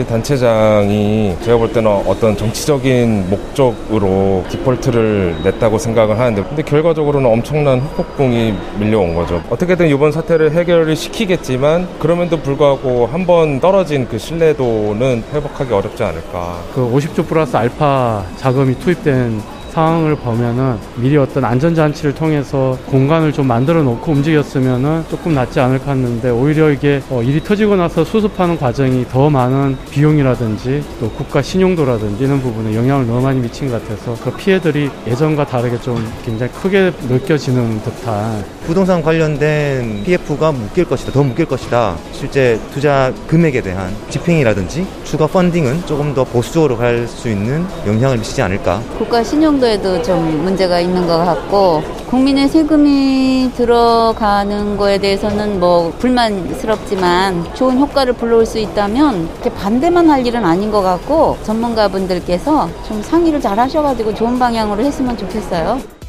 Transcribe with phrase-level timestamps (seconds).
[0.00, 8.54] 지방자치단체장이 제가 볼 때는 어떤 정치적인 목적으로 디폴트를 냈다고 생각을 하는데 근데 결과적으로는 엄청난 후폭풍이
[8.78, 9.42] 밀려온 거죠.
[9.50, 16.58] 어떻게든 이번 사태를 해결을 시키겠지만 그럼에도 불구하고 한 번 떨어진 그 신뢰도는 회복하기 어렵지 않을까.
[16.74, 19.40] 그 50조 플러스 알파 자금이 투입된
[19.70, 26.30] 상황을 보면은 미리 어떤 안전장치를 통해서 공간을 좀 만들어 놓고 움직였으면은 조금 낫지 않을까 했는데
[26.30, 32.40] 오히려 이게 어 일이 터지고 나서 수습하는 과정이 더 많은 비용이라든지 또 국가 신용도라든지 이런
[32.40, 37.80] 부분에 영향을 너무 많이 미친 것 같아서 그 피해들이 예전과 다르게 좀 굉장히 크게 느껴지는
[37.82, 41.96] 듯한 부동산 관련된 PF가 묶일 것이다, 더 묶일 것이다.
[42.12, 48.42] 실제 투자 금액에 대한 집행이라든지 추가 펀딩은 조금 더 보수적으로 갈 수 있는 영향을 미치지
[48.42, 48.80] 않을까.
[48.96, 57.76] 국가 신용도에도 좀 문제가 있는 것 같고 국민의 세금이 들어가는 거에 대해서는 뭐 불만스럽지만 좋은
[57.76, 63.58] 효과를 불러올 수 있다면 이렇게 반대만 할 일은 아닌 것 같고 전문가분들께서 좀 상의를 잘
[63.58, 65.99] 하셔가지고 좋은 방향으로 했으면 좋겠어요.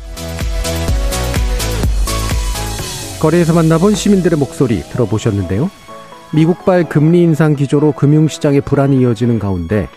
[3.21, 5.69] 거리에서 만나본 시민들의 목소리 들어보셨는데요.
[6.33, 9.87] 미국발 금리 인상 기조로 금융시장의 불안이 이어지는 가운데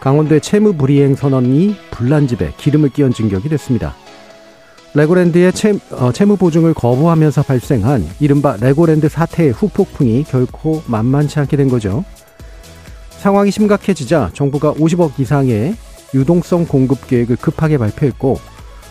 [0.00, 3.94] 강원도의 채무 불이행 선언이 불난집에 기름을 끼얹은 격이 됐습니다.
[4.94, 11.68] 레고랜드의 채, 어, 채무 보증을 거부하면서 발생한 이른바 레고랜드 사태의 후폭풍이 결코 만만치 않게 된
[11.68, 12.04] 거죠.
[13.10, 15.76] 상황이 심각해지자 정부가 50조 이상의
[16.14, 18.40] 유동성 공급 계획을 급하게 발표했고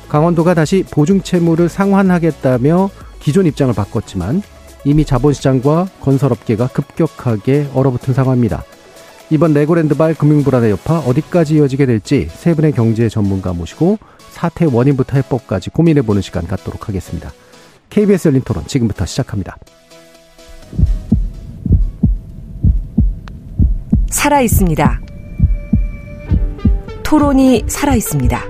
[0.07, 2.89] 강원도가 다시 보증 채무를 상환하겠다며
[3.21, 4.41] 기존 입장을 바꿨지만
[4.83, 8.63] 이미 자본시장과 건설업계가 급격하게 얼어붙은 상황입니다.
[9.29, 13.97] 이번 레고랜드발 금융불안의 여파 어디까지 이어지게 될지 세 분의 경제 전문가 모시고
[14.29, 17.31] 사태 원인부터 해법까지 고민해보는 시간 갖도록 하겠습니다.
[17.89, 19.57] KBS 열린 토론 지금부터 시작합니다.
[24.09, 25.01] 살아 있습니다.
[27.03, 28.41] 토론이 살아 있습니다.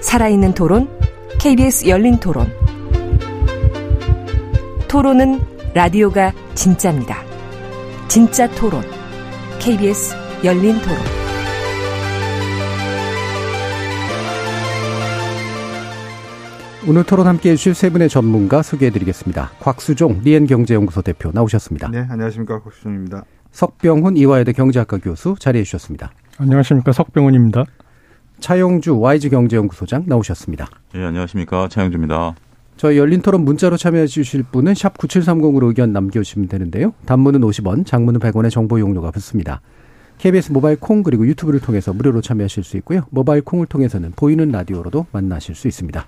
[0.00, 0.88] 살아있는 토론,
[1.38, 2.65] KBS 열린 토론.
[4.88, 5.40] 토론은
[5.74, 7.16] 라디오가 진짜입니다.
[8.08, 8.82] 진짜 토론.
[9.58, 10.14] KBS
[10.44, 10.96] 열린 토론.
[16.88, 19.50] 오늘 토론 함께 해주실 세 분의 전문가 소개해드리겠습니다.
[19.58, 21.90] 곽수종 리엔경제연구소 대표 나오셨습니다.
[21.90, 22.62] 네, 안녕하십니까.
[22.62, 23.24] 곽수종입니다.
[23.50, 26.12] 석병훈 이화여대 경제학과 교수 자리해 주셨습니다.
[26.38, 26.92] 안녕하십니까.
[26.92, 27.64] 석병훈입니다.
[28.38, 30.68] 차용주 YG경제연구소장 나오셨습니다.
[30.94, 31.68] 예, 안녕하십니까.
[31.68, 32.34] 차용주입니다.
[32.76, 36.92] 저희 열린 토론 문자로 참여해 주실 분은 샵 9730으로 의견 남겨주시면 되는데요.
[37.06, 39.62] 단문은 50원, 장문은 100원의 정보 용료가 붙습니다.
[40.18, 43.02] KBS 모바일 콩 그리고 유튜브를 통해서 무료로 참여하실 수 있고요.
[43.10, 46.06] 모바일 콩을 통해서는 보이는 라디오로도 만나실 수 있습니다.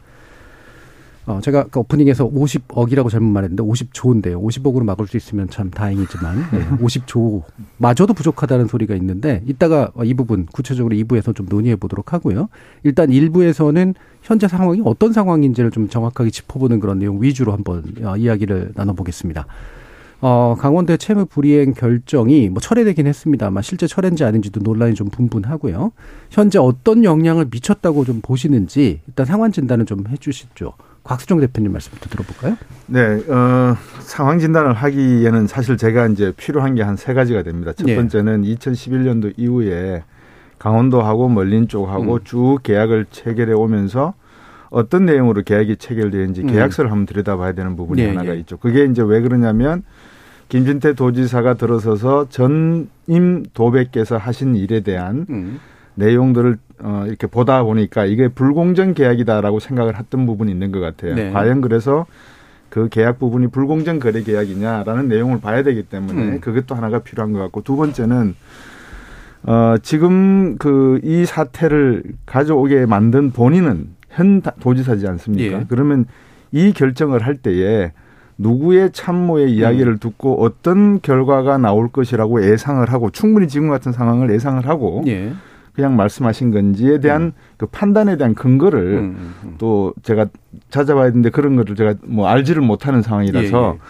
[1.28, 4.42] 어, 제가 그 오프닝에서 50억이라고 잘못 말했는데 50조인데요.
[4.42, 7.42] 50억으로 막을 수 있으면 참 다행이지만 네, 50조
[7.76, 12.48] 마저도 부족하다는 소리가 있는데 이따가 이 부분 구체적으로 2부에서 좀 논의해 보도록 하고요.
[12.82, 18.72] 일단 1부에서는 현재 상황이 어떤 상황인지를 좀 정확하게 짚어보는 그런 내용 위주로 한번 어, 이야기를
[18.74, 19.46] 나눠보겠습니다.
[20.22, 25.92] 어, 강원도의 채무 불이행 결정이 뭐 철회되긴 했습니다만 실제 철회인지 아닌지도 논란이 좀 분분하고요.
[26.30, 30.72] 현재 어떤 영향을 미쳤다고 좀 보시는지 일단 상황 진단을 좀 해주시죠.
[31.08, 32.56] 곽수정 대표님 말씀부터 들어볼까요?
[32.86, 33.00] 네,
[33.32, 37.72] 어, 상황 진단을 하기에는 사실 제가 이제 필요한 게 한 세 가지가 됩니다.
[37.72, 38.54] 첫 번째는 네.
[38.54, 40.02] 2011년도 이후에
[40.58, 42.18] 강원도하고 멀린 쪽하고 음.
[42.24, 44.12] 쭉 계약을 체결해 오면서
[44.68, 46.46] 어떤 내용으로 계약이 체결되는지 음.
[46.48, 48.40] 계약서를 한번 들여다봐야 되는 부분이 네, 하나가 네.
[48.40, 48.58] 있죠.
[48.58, 49.82] 그게 이제 왜 그러냐면
[50.50, 55.58] 김진태 도지사가 들어서서 전임 도백께서 하신 일에 대한 음.
[55.98, 61.14] 내용들을 어 이렇게 보다 보니까 이게 불공정 계약이다라고 생각을 했던 부분이 있는 것 같아요.
[61.14, 61.30] 네.
[61.32, 62.06] 과연 그래서
[62.68, 66.40] 그 계약 부분이 불공정 거래 계약이냐라는 내용을 봐야 되기 때문에 음.
[66.40, 68.34] 그것도 하나가 필요한 것 같고 두 번째는
[69.44, 75.58] 어 지금 그 이 사태를 가져오게 만든 본인은 현 도지사지 않습니까?
[75.60, 75.64] 예.
[75.68, 76.06] 그러면
[76.52, 77.92] 이 결정을 할 때에
[78.38, 79.98] 누구의 참모의 이야기를 음.
[79.98, 85.32] 듣고 어떤 결과가 나올 것이라고 예상을 하고 충분히 지금 같은 상황을 예상을 하고 예.
[85.78, 87.32] 그냥 말씀하신 건지에 대한 음.
[87.56, 89.54] 그 판단에 대한 근거를 음, 음, 음.
[89.58, 90.26] 또 제가
[90.70, 93.80] 찾아봐야 되는데 그런 거를 제가 뭐 알지를 못하는 상황이라서 예, 예.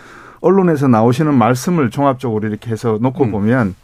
[0.42, 3.30] 언론에서 나오시는 말씀을 종합적으로 이렇게 해서 놓고 음.
[3.30, 3.74] 보면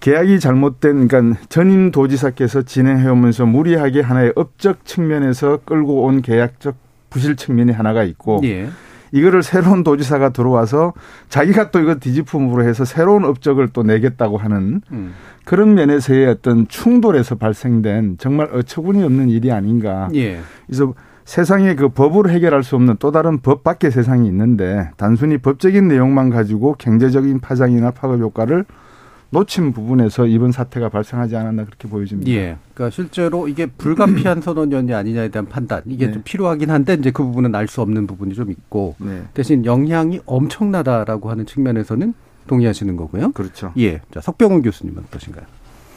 [0.00, 6.74] 계약이 잘못된 그러니까 전임 도지사께서 진행해 오면서 무리하게 하나의 업적 측면에서 끌고 온 계약적
[7.10, 8.70] 부실 측면이 하나가 있고 예.
[9.14, 10.92] 이거를 새로운 도지사가 들어와서
[11.28, 15.14] 자기가 또 이거 뒤집음으로 해서 새로운 업적을 또 내겠다고 하는 음.
[15.44, 20.08] 그런 면에서의 어떤 충돌에서 발생된 정말 어처구니 없는 일이 아닌가.
[20.14, 20.40] 예.
[20.66, 20.94] 그래서
[21.24, 26.30] 세상에 그 법으로 해결할 수 없는 또 다른 법 밖의 세상이 있는데 단순히 법적인 내용만
[26.30, 28.64] 가지고 경제적인 파장이나 파급 효과를
[29.34, 32.30] 놓친 부분에서 이번 사태가 발생하지 않았나 그렇게 보여집니다.
[32.30, 32.56] 예.
[32.72, 36.12] 그러니까 실제로 이게 불가피한 선언이었냐 아니냐에 대한 판단 이게 네.
[36.12, 39.22] 좀 필요하긴 한데 이제 그 부분은 알 수 없는 부분이 좀 있고 네.
[39.34, 42.14] 대신 영향이 엄청나다라고 하는 측면에서는
[42.46, 43.32] 동의하시는 거고요.
[43.32, 43.72] 그렇죠.
[43.78, 44.00] 예.
[44.12, 45.44] 자, 석병훈 교수님은 어떠신가요?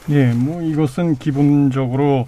[0.10, 2.26] 예, 뭐 이것은 기본적으로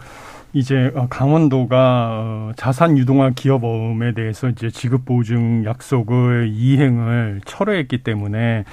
[0.54, 8.64] 이제 어, 강원도가 어, 자산 유동화 기업어음에 대해서 이제 지급 보증 약속을 이행을 철회했기 때문에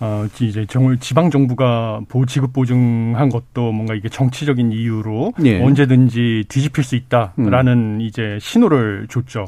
[0.00, 5.62] 어 이제 정을 지방 정부가 보 지급 보증한 것도 뭔가 이게 정치적인 이유로 예.
[5.62, 8.00] 언제든지 뒤집힐 수 있다라는 음.
[8.00, 9.46] 이제 신호를 줬죠.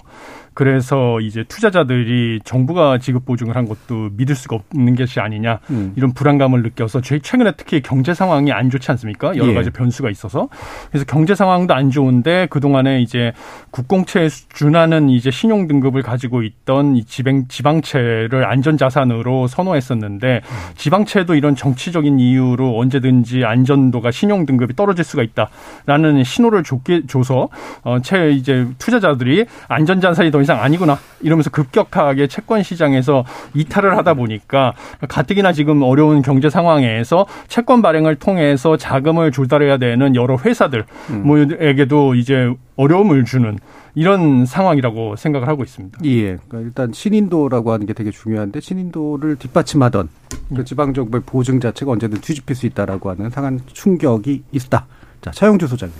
[0.54, 5.92] 그래서 이제 투자자들이 정부가 지급 보증을 한 것도 믿을 수가 없는 것이 아니냐 음.
[5.96, 9.36] 이런 불안감을 느껴서 최근에 특히 경제 상황이 안 좋지 않습니까?
[9.36, 9.54] 여러 예.
[9.54, 10.48] 가지 변수가 있어서
[10.90, 13.32] 그래서 경제 상황도 안 좋은데 그 동안에 이제
[13.70, 20.74] 국공채에 준하는 이제 신용 등급을 가지고 있던 이 지방 지방채를 안전 자산으로 선호했었는데 음.
[20.76, 27.48] 지방채도 이런 정치적인 이유로 언제든지 안전도가 신용 등급이 떨어질 수가 있다라는 신호를 줬게 줘서
[27.82, 33.24] 어채 이제 투자자들이 안전 자산이 더 이상 아니구나 이러면서 급격하게 채권 시장에서
[33.54, 34.74] 이탈을 하다 보니까
[35.08, 41.26] 가뜩이나 지금 어려운 경제 상황에서 채권 발행을 통해서 자금을 조달해야 되는 여러 회사들 음.
[41.26, 43.58] 뭐에게도 이제 어려움을 주는
[43.94, 45.98] 이런 상황이라고 생각을 하고 있습니다.
[46.04, 46.36] 예.
[46.36, 50.08] 그러니까 일단 신인도라고 하는 게 되게 중요한데 신인도를 뒷받침하던
[50.54, 54.86] 그 지방 정부의 보증 자체가 언제든 뒤집힐 수 있다라고 하는 상한 충격이 있다.
[55.22, 55.96] 자, 차영주 소장님.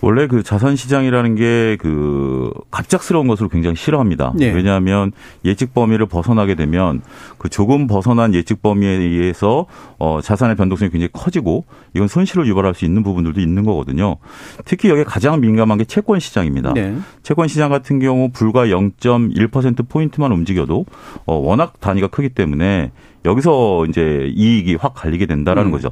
[0.00, 4.32] 원래 그 자산 시장이라는 게 그 갑작스러운 것을 굉장히 싫어합니다.
[4.36, 4.50] 네.
[4.50, 5.12] 왜냐하면
[5.44, 7.00] 예측 범위를 벗어나게 되면
[7.38, 9.66] 그 조금 벗어난 예측 범위에 의해서
[9.98, 11.64] 어 자산의 변동성이 굉장히 커지고
[11.94, 14.16] 이건 손실을 유발할 수 있는 부분들도 있는 거거든요.
[14.64, 16.74] 특히 여기 가장 민감한 게 채권 시장입니다.
[16.74, 16.96] 네.
[17.22, 20.84] 채권 시장 같은 경우 불과 0.1% 포인트만 움직여도
[21.26, 22.90] 어 워낙 단위가 크기 때문에
[23.24, 25.72] 여기서 이제 이익이 확 갈리게 된다라는 음.
[25.72, 25.90] 거죠.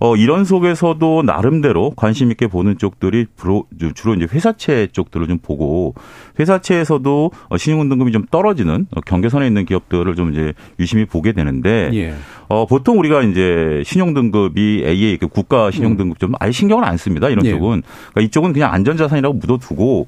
[0.00, 5.94] 어, 이런 속에서도 나름대로 관심 있게 보는 쪽들이 주로, 주로 이제 회사채 쪽들을 좀 보고
[6.38, 11.90] 회사채에서도 어, 신용은 등급이 좀 떨어지는 어, 경계선에 있는 기업들을 좀 이제 유심히 보게 되는데
[11.94, 12.14] 예.
[12.48, 16.96] 어, 보통 우리가 이제 신용 등급이 AA 그 국가 신용 등급 좀 아예 신경을 안
[16.96, 17.28] 씁니다.
[17.28, 17.50] 이런 예.
[17.50, 20.06] 쪽은 그러니까 이쪽은 그냥 안전자산이라고 묻어두고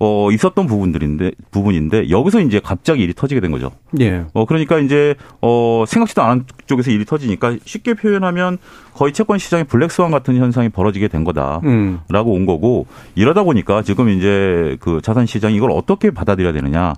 [0.00, 3.72] 어, 있었던 부분들인데, 부분인데, 여기서 이제 갑자기 일이 터지게 된 거죠.
[4.00, 4.24] 예.
[4.32, 8.58] 어, 그러니까 이제, 어, 생각지도 않은 쪽에서 일이 터지니까 쉽게 표현하면
[8.94, 12.00] 거의 채권 시장에 블랙 스완 같은 현상이 벌어지게 된 거다라고 음.
[12.08, 16.94] 온 거고, 이러다 보니까 지금 이제 그 자산 시장이 이걸 어떻게 받아들여야 되느냐.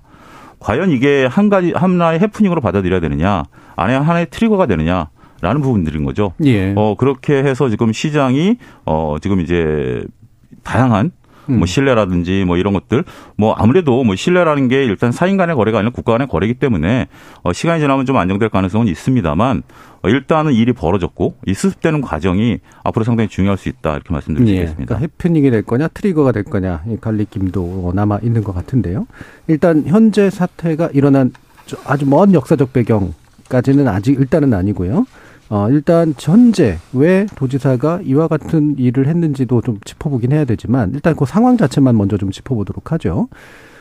[0.59, 3.45] 과연 이게 한 가지, 하나의 해프닝으로 받아들여야 되느냐.
[3.77, 5.09] 안에 하나의 트리거가 되느냐.
[5.43, 6.35] 라는 부분들인 거죠.
[6.45, 6.75] 예.
[6.77, 10.05] 어, 그렇게 해서 지금 시장이, 어, 지금 이제
[10.63, 11.13] 다양한
[11.51, 11.67] 뭐 음.
[11.67, 13.05] 신뢰라든지 뭐 이런 것들
[13.37, 17.09] 뭐 아무래도 뭐 신뢰라는 게 일단 사인 간의 거래가 아니라 국가 간의 거래이기 때문에
[17.43, 19.63] 어 시간이 지나면 좀 안정될 가능성은 있습니다만
[20.03, 24.53] 어 일단은 일이 벌어졌고 이 수습되는 과정이 앞으로 상당히 중요할 수 있다 이렇게 말씀드릴 수
[24.53, 24.97] 예, 있겠습니다.
[24.97, 29.07] 그러니까 해프닝이 될 거냐 트리거가 될 거냐 이 갈리김도 남아 있는 것 같은데요.
[29.47, 31.33] 일단 현재 사태가 일어난
[31.87, 35.07] 아주 먼 역사적 배경까지는 아직 일단은 아니고요.
[35.51, 41.27] 어, 일단 현재 왜 도지사가 이와 같은 일을 했는지도 좀 짚어보긴 해야 되지만 일단 그
[41.27, 43.29] 상황 자체만 먼저 좀 짚어보도록 하죠.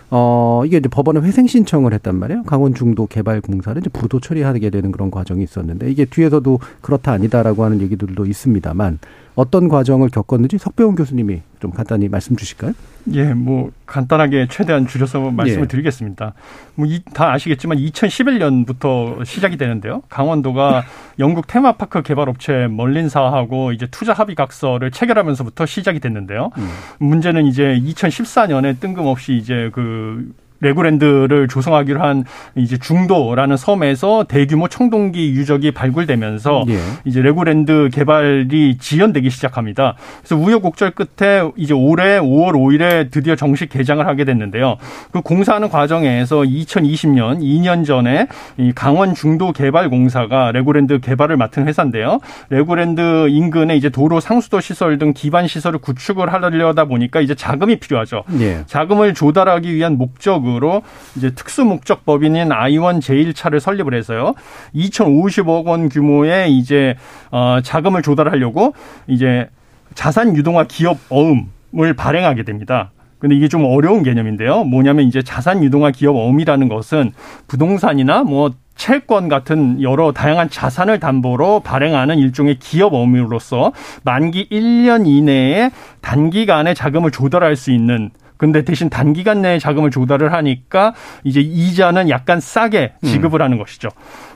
[0.09, 2.41] 어, 이게 이제 법원에 회생 신청을 했단 말이에요.
[2.43, 7.63] 강원 중도 개발 공사를 이제 부도 처리하게 되는 그런 과정이 있었는데 이게 뒤에서도 그렇다 아니다라고
[7.63, 8.97] 하는 얘기들도 있습니다만
[9.39, 12.73] 어떤 과정을 겪었는지 석배원 교수님이 좀 간단히 말씀 주실까요?
[13.13, 15.67] 예, 뭐 간단하게 최대한 줄여서 말씀을 예.
[15.67, 16.33] 드리겠습니다.
[16.75, 20.01] 뭐 다 아시겠지만 2011년부터 시작이 되는데요.
[20.09, 20.83] 강원도가
[21.19, 26.51] 영국 테마파크 개발 업체 멀린사하고 이제 투자 합의 각서를 체결하면서부터 시작이 됐는데요.
[26.57, 26.69] 음.
[26.97, 32.23] 문제는 이제 2014년에 뜬금없이 이제 그 레고랜드를 조성하기로 한
[32.55, 36.79] 이제 중도라는 섬에서 대규모 청동기 유적이 발굴되면서 예.
[37.05, 39.95] 이제 레고랜드 개발이 지연되기 시작합니다.
[40.19, 44.77] 그래서 우여곡절 끝에 이제 올해 5월 5일에 드디어 정식 개장을 하게 됐는데요.
[45.11, 52.19] 그 공사하는 과정에서 2020년 2년 전에 이 강원 중도 개발 공사가 레고랜드 개발을 맡은 회사인데요.
[52.49, 58.23] 레고랜드 인근에 이제 도로 상수도 시설 등 기반 시설을 구축을 하려다 보니까 이제 자금이 필요하죠.
[58.39, 58.63] 예.
[58.65, 60.81] 자금을 조달하기 위한 목적 목적으로
[61.15, 64.33] 이제 특수 목적 법인인 아이원 제1차를 설립을 해서요.
[64.73, 66.95] 2,050억 원 규모의 이제
[67.31, 68.73] 어 자금을 조달하려고
[69.07, 69.49] 이제
[69.93, 72.91] 자산 유동화 기업 어음을 발행하게 됩니다.
[73.19, 74.63] 근데 이게 좀 어려운 개념인데요.
[74.63, 77.11] 뭐냐면 이제 자산 유동화 기업 어음이라는 것은
[77.47, 83.73] 부동산이나 뭐 채권 같은 여러 다양한 자산을 담보로 발행하는 일종의 기업 어음으로서
[84.05, 90.93] 만기 1년 이내에 단기간에 자금을 조달할 수 있는 근데 대신 단기간 내에 자금을 조달을 하니까
[91.25, 93.43] 이제 이자는 약간 싸게 지급을 음.
[93.43, 93.89] 하는 것이죠.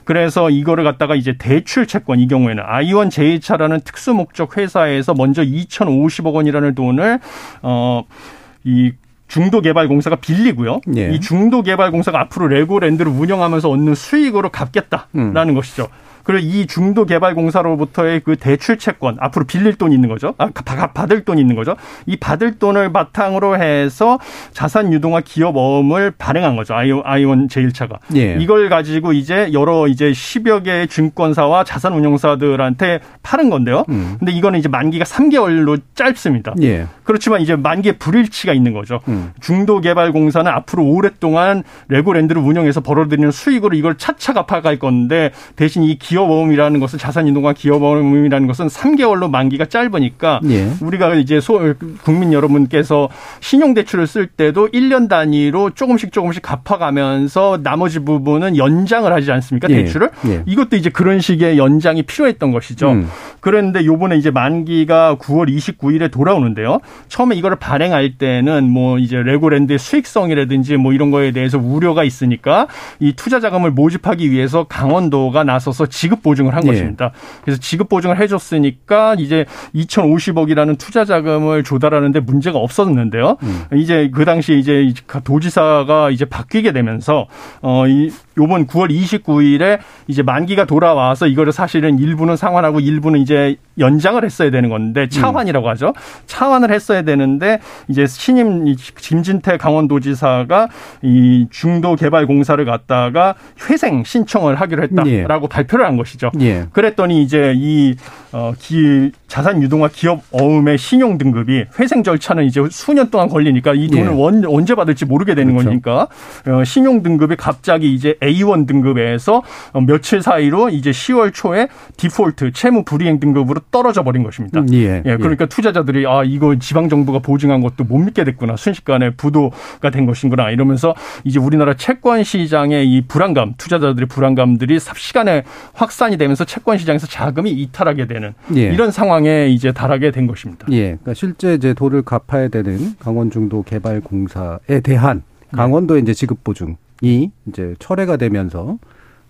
[0.03, 6.33] 그래서 이거를 갖다가 이제 대출 채권 이 경우에는 아이원 제이차라는 특수 목적 회사에서 먼저 2,050억
[6.33, 7.19] 원이라는 돈을
[7.62, 8.91] 어이
[9.29, 10.81] 중도개발공사가 빌리고요.
[10.98, 11.12] 예.
[11.13, 15.53] 이 중도개발공사가 앞으로 레고랜드를 운영하면서 얻는 수익으로 갚겠다라는 음.
[15.55, 15.88] 것이죠.
[16.24, 20.34] 그리고 이 중도 개발 공사로부터의 그 대출 채권 앞으로 빌릴 돈이 있는 거죠.
[20.38, 20.50] 아,
[20.94, 21.75] 받을 돈이 있는 거죠.
[22.06, 24.20] 이 받을 돈을 바탕으로 해서
[24.53, 26.75] 자산 유동화 기업 어음을 발행한 거죠.
[26.75, 27.98] 아이온 제1차가.
[28.15, 28.38] 예.
[28.39, 33.84] 이걸 가지고 이제 여러 이제 10여 개의 증권사와 자산 운용사들한테 파는 건데요.
[33.89, 34.15] 음.
[34.20, 36.53] 근데 이거는 이제 만기가 3개월로 짧습니다.
[36.62, 36.88] 예.
[37.03, 39.01] 그렇지만 이제 만기에 불일치가 있는 거죠.
[39.10, 39.32] 음.
[39.42, 45.98] 중도 개발 공사는 앞으로 오랫동안 레고랜드를 운영해서 벌어들이는 수익으로 이걸 차차 갚아갈 건데 대신 이
[46.03, 50.67] 기 업어음이라는 것은 자산이동과 기업어음이라는 것은 3개월로 만기가 짧으니까 예.
[50.82, 53.10] 우리가 이제 소, 국민 여러분께서
[53.41, 59.70] 신용대출을 쓸 때도 1년 단위로 조금씩 조금씩 갚아가면서 나머지 부분은 연장을 하지 않습니까?
[59.70, 59.75] 예.
[59.75, 60.43] 대출을 예.
[60.46, 62.91] 이것도 이제 그런 식의 연장이 필요했던 것이죠.
[62.91, 63.08] 음.
[63.39, 66.79] 그런데 요번에 이제 만기가 9월 29일에 돌아오는데요.
[67.08, 72.67] 처음에 이거를 발행할 때는 뭐 이제 레고랜드의 수익성이라든지 뭐 이런 거에 대해서 우려가 있으니까
[73.00, 76.67] 이 투자 자금을 모집하기 위해서 강원도가 나서서 지급 보증을 한 예.
[76.67, 77.12] 것입니다.
[77.45, 83.38] 그래서 지급 보증을 해줬으니까 이제 2,050억이라는 투자 자금을 조달하는데 문제가 없었는데요.
[83.41, 83.63] 음.
[83.75, 84.93] 이제 그 당시 이제
[85.24, 87.27] 도지사가 이제 바뀌게 되면서
[87.62, 94.51] 어이 요번 9월 29일에 이제 만기가 돌아와서 이거를 사실은 일부는 상환하고 일부는 이제 연장을 했어야
[94.51, 95.93] 되는 건데 차환이라고 하죠.
[96.25, 100.67] 차환을 했어야 되는데 이제 신임 김진태 강원도지사가
[101.01, 103.35] 이 중도 개발 공사를 갖다가
[103.69, 105.49] 회생 신청을 하기로 했다라고 예.
[105.49, 106.31] 발표를 한 것이죠.
[106.39, 106.65] 예.
[106.71, 107.95] 그랬더니 이제 이
[108.33, 113.87] 어, 기, 자산 유동화 기업 어음의 신용 등급이 회생 절차는 이제 수년 동안 걸리니까 이
[113.89, 114.15] 돈을 예.
[114.15, 115.69] 원, 언제 받을지 모르게 되는 그렇죠.
[115.69, 116.07] 거니까
[116.47, 122.83] 어, 신용 등급이 갑자기 이제 A1 등급에서 어, 며칠 사이로 이제 10월 초에 디폴트 채무
[122.85, 124.61] 불이행 등급으로 떨어져 버린 것입니다.
[124.61, 125.03] 음, 예.
[125.05, 125.17] 예.
[125.17, 125.49] 그러니까 예.
[125.49, 128.55] 투자자들이 아 이거 지방 정부가 보증한 것도 못 믿게 됐구나.
[128.55, 136.17] 순식간에 부도가 된 것인구나 이러면서 이제 우리나라 채권 시장의 이 불안감, 투자자들의 불안감들이 삽시간에 확산이
[136.17, 138.23] 되면서 채권 시장에서 자금이 이탈하게 되는
[138.56, 138.62] 예.
[138.74, 140.68] 이런 상황에 이제 달하게 된 것입니다.
[140.72, 140.82] 예.
[140.82, 145.58] 그러니까 실제 이제 도를 갚아야 되는 강원 중도 개발 공사에 대한 네.
[145.58, 148.77] 강원도의 이제 지급 보증이 이제 철회가 되면서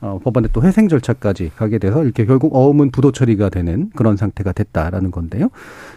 [0.02, 4.52] 어, 법원에 또 회생 절차까지 가게 돼서 이렇게 결국 어음은 부도 처리가 되는 그런 상태가
[4.52, 5.50] 됐다라는 건데요.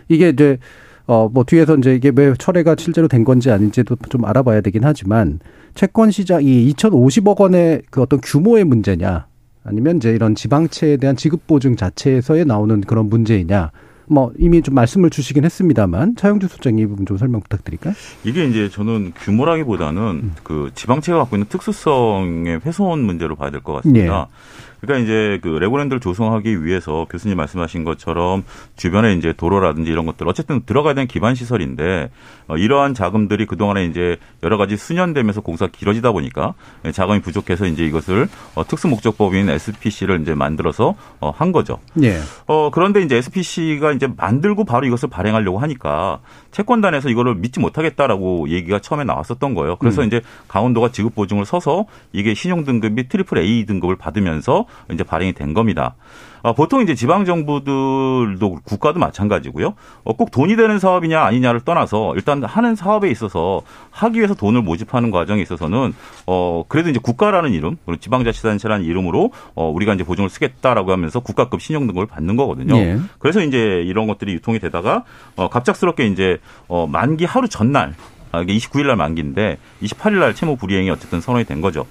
[0.08, 0.58] 이게 이제
[1.06, 5.40] 어, 뭐 뒤에서 이제 이게 왜 철회가 실제로 된 건지 아닌지도 좀 알아봐야 되긴 하지만
[5.74, 9.26] 채권 시장 이 2,050억 원의 그 어떤 규모의 문제냐
[9.66, 13.70] 아니면 이제 이런 지방채에 대한 지급 보증 자체에서에 나오는 그런 문제이냐
[14.08, 17.92] 뭐 이미 좀 말씀을 주시긴 했습니다만 차영주 소장님 이 부분 좀 설명 부탁드릴까요?
[18.22, 20.34] 이게 이제 저는 규모라기보다는 음.
[20.44, 24.28] 그 지방채가 갖고 있는 특수성의 훼손 문제로 봐야 될 것 같습니다.
[24.30, 24.75] 예.
[24.80, 28.44] 그러니까 이제 그 레고랜드를 조성하기 위해서 교수님 말씀하신 것처럼
[28.76, 32.10] 주변에 이제 도로라든지 이런 것들 어쨌든 들어가야 되는 기반 시설인데
[32.48, 36.54] 어, 이러한 자금들이 그동안에 이제 여러 가지 순연되면서 공사가 길어지다 보니까
[36.92, 41.78] 자금이 부족해서 이제 이것을 어, 특수 목적법인 SPC를 이제 만들어서 어, 한 거죠.
[42.02, 42.20] 예.
[42.46, 46.20] 어 그런데 이제 SPC가 이제 만들고 바로 이것을 발행하려고 하니까
[46.56, 49.76] 채권단에서 이거를 믿지 못하겠다라고 얘기가 처음에 나왔었던 거예요.
[49.76, 50.06] 그래서 음.
[50.06, 51.84] 이제 강원도가 지급 보증을 서서
[52.14, 55.96] 이게 신용 등급이 triple A 등급을 받으면서 이제 발행이 된 겁니다.
[56.46, 59.74] 아, 보통 이제 지방 정부들도 국가도 마찬가지고요.
[60.04, 65.10] 어, 꼭 돈이 되는 사업이냐 아니냐를 떠나서 일단 하는 사업에 있어서 하기 위해서 돈을 모집하는
[65.10, 65.92] 과정에 있어서는
[66.28, 71.60] 어 그래도 이제 국가라는 이름 그리고 지방자치단체라는 이름으로 어 우리가 이제 보증을 쓰겠다라고 하면서 국가급
[71.60, 72.76] 신용 등급을 받는 거거든요.
[72.76, 73.00] 예.
[73.18, 75.02] 그래서 이제 이런 것들이 유통이 되다가
[75.34, 76.38] 어 갑작스럽게 이제
[76.68, 77.94] 어 만기 하루 전날
[78.32, 81.86] 아, 이게 29일 날 만기인데 28일 날 채무 불이행이 어쨌든 선언이 된 거죠.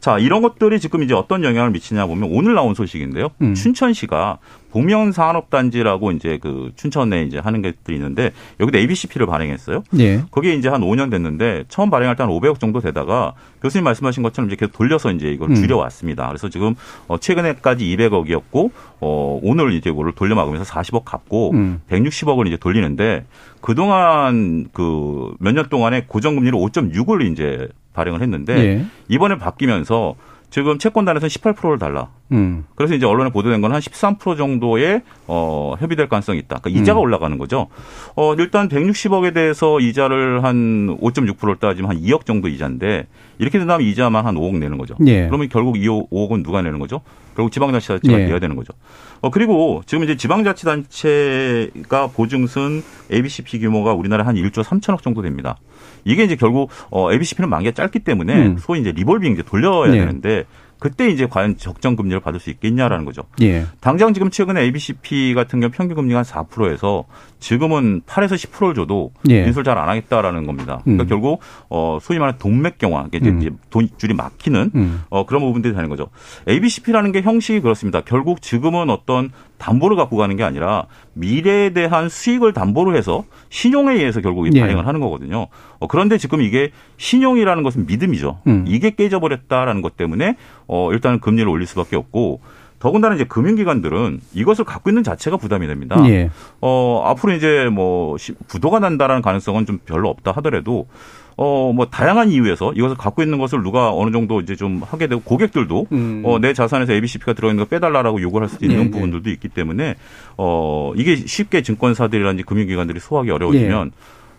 [0.00, 3.30] 자, 이런 것들이 지금 이제 어떤 영향을 미치냐 보면 오늘 나온 소식인데요.
[3.42, 3.54] 음.
[3.54, 4.38] 춘천시가
[4.74, 9.84] 보면 산업단지라고 이제 그 춘천에 이제 하는 것들이 있는데 여기도 ABCP를 발행했어요.
[10.00, 10.24] 예.
[10.32, 14.48] 거기에 이제 한 5년 됐는데 처음 발행할 때 한 500억 정도 되다가 교수님 말씀하신 것처럼
[14.50, 15.54] 이제 계속 돌려서 이제 이걸 음.
[15.54, 16.26] 줄여왔습니다.
[16.26, 16.74] 그래서 지금
[17.06, 21.80] 어 최근에까지 200억이었고 어 오늘 이제 이거를 돌려 막으면서 40억 갚고 음.
[21.88, 23.26] 160억을 이제 돌리는데
[23.60, 28.84] 그동안 그 몇 년 동안에 고정금리를 5.6을 이제 발행을 했는데 예.
[29.08, 30.16] 이번에 바뀌면서
[30.50, 32.08] 지금 채권단에서는 18%를 달라.
[32.34, 32.64] 음.
[32.74, 36.58] 그래서 이제 언론에 보도된 건 한 13% 정도의 어, 협의될 가능성이 있다.
[36.62, 37.02] 그러니까 이자가 음.
[37.02, 37.68] 올라가는 거죠.
[38.14, 43.06] 어, 일단 160억에 대해서 이자를 한 5.6%를 따지면 한 2억 정도 이자인데
[43.38, 44.94] 이렇게 된다면 이자만 한 5억 내는 거죠.
[45.06, 45.26] 예.
[45.26, 47.00] 그러면 결국 이 5억은 누가 내는 거죠?
[47.34, 48.26] 결국 지방자치단체가 예.
[48.26, 48.72] 내야 되는 거죠.
[49.20, 50.16] 어, 그리고 지금 이제
[50.98, 55.56] 지방자치단체가 보증순 ABCP 규모가 우리나라 한 1조 3천억 정도 됩니다.
[56.04, 58.56] 이게 이제 결국 어, ABCP는 만기가 짧기 때문에 음.
[58.58, 59.98] 소위 이제 리볼빙 이제 돌려야 네.
[59.98, 60.44] 되는데
[60.84, 63.22] 그때 이제 과연 적정 금리를 받을 수 있겠냐라는 거죠.
[63.40, 63.64] 예.
[63.80, 67.06] 당장 지금 최근에 ABCP 같은 경우 평균 금리가 한 4%에서
[67.40, 69.46] 지금은 8에서 10%를 줘도 예.
[69.46, 70.80] 인수를 잘 안 하겠다라는 겁니다.
[70.84, 71.08] 그러니까 음.
[71.08, 73.58] 결국 어 소위 말하는 돈맥경화, 이제 음.
[73.70, 75.02] 돈 줄이 막히는 음.
[75.08, 76.10] 어 그런 부분들이 되는 거죠.
[76.46, 78.02] ABCP라는 게 형식이 그렇습니다.
[78.02, 79.30] 결국 지금은 어떤
[79.64, 84.60] 담보를 갖고 가는 게 아니라 미래에 대한 수익을 담보로 해서 신용에 의해서 결국 이 예.
[84.60, 85.46] 발행을 하는 거거든요.
[85.78, 88.40] 어, 그런데 지금 이게 신용이라는 것은 믿음이죠.
[88.46, 88.66] 음.
[88.68, 92.40] 이게 깨져버렸다라는 것 때문에 어, 일단은 금리를 올릴 수밖에 없고
[92.78, 95.96] 더군다나 이제 금융기관들은 이것을 갖고 있는 자체가 부담이 됩니다.
[96.08, 96.28] 예.
[96.60, 100.86] 어, 앞으로 이제 뭐 부도가 난다라는 가능성은 좀 별로 없다 하더라도
[101.36, 105.20] 어, 뭐, 다양한 이유에서 이것을 갖고 있는 것을 누가 어느 정도 이제 좀 하게 되고
[105.22, 106.22] 고객들도 음.
[106.24, 108.90] 어, 내 자산에서 ABCP가 들어있는 거 빼달라라고 요구를 할 수도 있는 예, 예.
[108.90, 109.96] 부분들도 있기 때문에
[110.36, 113.90] 어, 이게 쉽게 증권사들이라든지 금융기관들이 소화하기 어려워지면 예.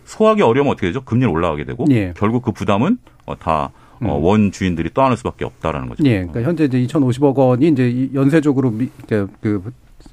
[0.04, 1.02] 소화하기 어려우면 어떻게 되죠?
[1.02, 2.14] 금리는 올라가게 되고 예.
[2.16, 4.24] 결국 그 부담은 어, 다 어, 음.
[4.24, 6.04] 원 주인들이 떠안을 수밖에 없다라는 거죠.
[6.04, 9.62] 예, 그러니까 현재 이제 2,050억 원이 이제 연쇄적으로 미, 그, 그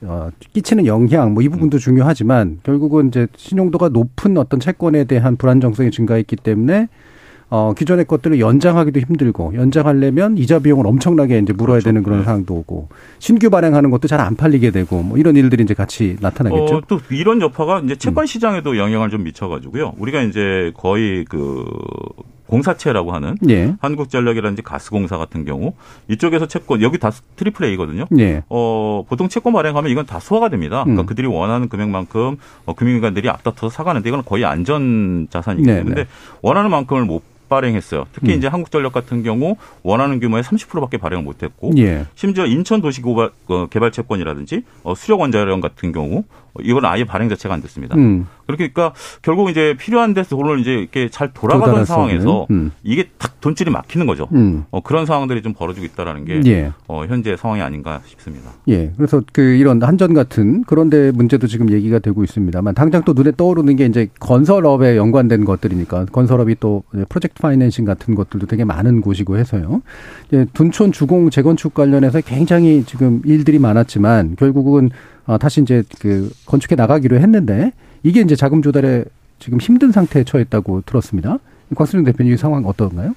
[0.02, 1.80] 어, 끼치는 영향 뭐 이 부분도 음.
[1.80, 6.88] 중요하지만 결국은 이제 신용도가 높은 어떤 채권에 대한 불안정성이 증가했기 때문에
[7.50, 11.86] 어, 기존의 것들을 연장하기도 힘들고 연장하려면 이자 비용을 엄청나게 이제 물어야 그렇죠.
[11.86, 12.26] 되는 그런 네.
[12.26, 12.88] 상황도 오고
[13.20, 16.76] 신규 발행하는 것도 잘 안 팔리게 되고 뭐 이런 일들이 이제 같이 나타나겠죠.
[16.78, 18.78] 어, 또 이런 여파가 이제 채권 시장에도 음.
[18.78, 19.94] 영향을 좀 미쳐가지고요.
[20.00, 21.64] 우리가 이제 거의 그
[22.48, 23.76] 공사채라고 하는 예.
[23.82, 25.74] 한국전력이라든지 가스공사 같은 경우
[26.10, 28.06] 이쪽에서 채권 여기 다 triple A거든요.
[28.20, 28.44] 예.
[28.50, 30.84] 어, 보통 채권 발행하면 이건 다 소화가 됩니다.
[30.84, 31.06] 그러니까 음.
[31.06, 36.08] 그들이 원하는 금액만큼 어, 금융기관들이 앞다퉈서 사가는데 이건 거의 안전 자산이기 네, 때문에 네.
[36.42, 38.06] 원하는 만큼을 못 발행했어요.
[38.14, 38.38] 특히 음.
[38.38, 42.06] 이제 한국전력 같은 경우 원하는 규모의 30%밖에 발행을 못했고, 예.
[42.16, 46.24] 심지어 인천 도시개발 채권이라든지 어, 수력 원자력 같은 경우
[46.62, 47.96] 이건 아예 발행 자체가 안 됐습니다.
[47.96, 48.28] 음.
[48.46, 52.72] 그러니까 결국 이제 필요한 데서 돈을 이제 이렇게 잘 돌아가던 상황에서 음.
[52.84, 54.28] 이게 탁 돈줄이 막히는 거죠.
[54.34, 54.66] 음.
[54.72, 56.72] 어, 그런 상황들이 좀 벌어지고 있다라는 게 예.
[56.88, 58.52] 어, 현재 상황이 아닌가 싶습니다.
[58.68, 58.92] 예.
[58.96, 63.76] 그래서 그 이런 한전 같은 그런데 문제도 지금 얘기가 되고 있습니다만 당장 또 눈에 떠오르는
[63.76, 69.82] 게 이제 건설업에 연관된 것들이니까 건설업이 또 프로젝트 파이낸싱 같은 것들도 되게 많은 곳이고 해서요.
[70.34, 74.90] 예, 둔촌 주공 재건축 관련해서 굉장히 지금 일들이 많았지만 결국은
[75.26, 77.72] 어, 다시 이제 그 건축해 나가기로 했는데
[78.04, 79.06] 이게 이제 자금 조달에
[79.40, 81.38] 지금 힘든 상태에 처했다고 들었습니다.
[81.76, 83.16] 곽수정 대표님 이 상황 어떤가요?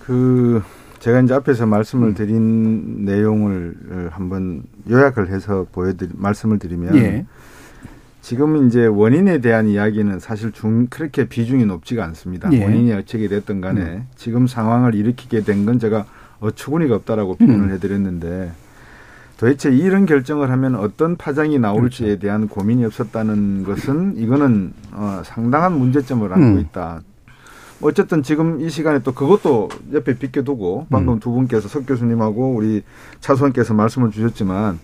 [0.00, 0.62] 그
[1.00, 2.14] 제가 이제 앞에서 말씀을 음.
[2.14, 7.26] 드린 내용을 한번 요약을 해서 보여드리 말씀을 드리면 예.
[8.22, 12.50] 지금 이제 원인에 대한 이야기는 사실 중 그렇게 비중이 높지가 않습니다.
[12.52, 12.64] 예.
[12.64, 14.06] 원인이 어떻게 됐든 간에 음.
[14.16, 16.06] 지금 상황을 일으키게 된 건 제가
[16.40, 17.72] 어처구니가 없다라고 표현을 음.
[17.72, 18.52] 해드렸는데
[19.36, 22.20] 도대체 이런 결정을 하면 어떤 파장이 나올지에 그렇죠.
[22.20, 26.60] 대한 고민이 없었다는 것은 이거는 어, 상당한 문제점을 안고 음.
[26.60, 27.00] 있다.
[27.82, 31.20] 어쨌든 지금 이 시간에 또 그것도 옆에 비껴두고 방금 음.
[31.20, 32.82] 두 분께서 석 교수님하고 우리
[33.20, 34.78] 차수원께서 말씀을 주셨지만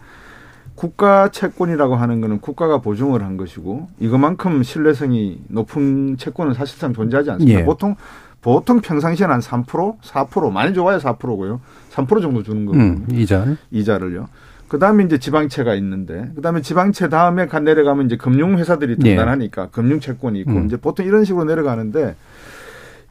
[0.74, 7.60] 국가 채권이라고 하는 거는 국가가 보증을 한 것이고 이것만큼 신뢰성이 높은 채권은 사실상 존재하지 않습니다.
[7.60, 7.64] 예.
[7.64, 7.96] 보통
[8.42, 11.60] 보통 평상시에는 한 3%, 4% 많이 좋아야 4%고요.
[11.92, 14.28] 3% 정도 주는 거고 음, 이자 이자를요.
[14.68, 19.16] 그다음에 이제 지방채가 있는데 그다음에 지방채 다음에 간 내려가면 이제 금융 회사들이 예.
[19.16, 19.68] 단단하니까 네.
[19.72, 20.66] 금융 채권이 있고 음.
[20.66, 22.14] 이제 보통 이런 식으로 내려가는데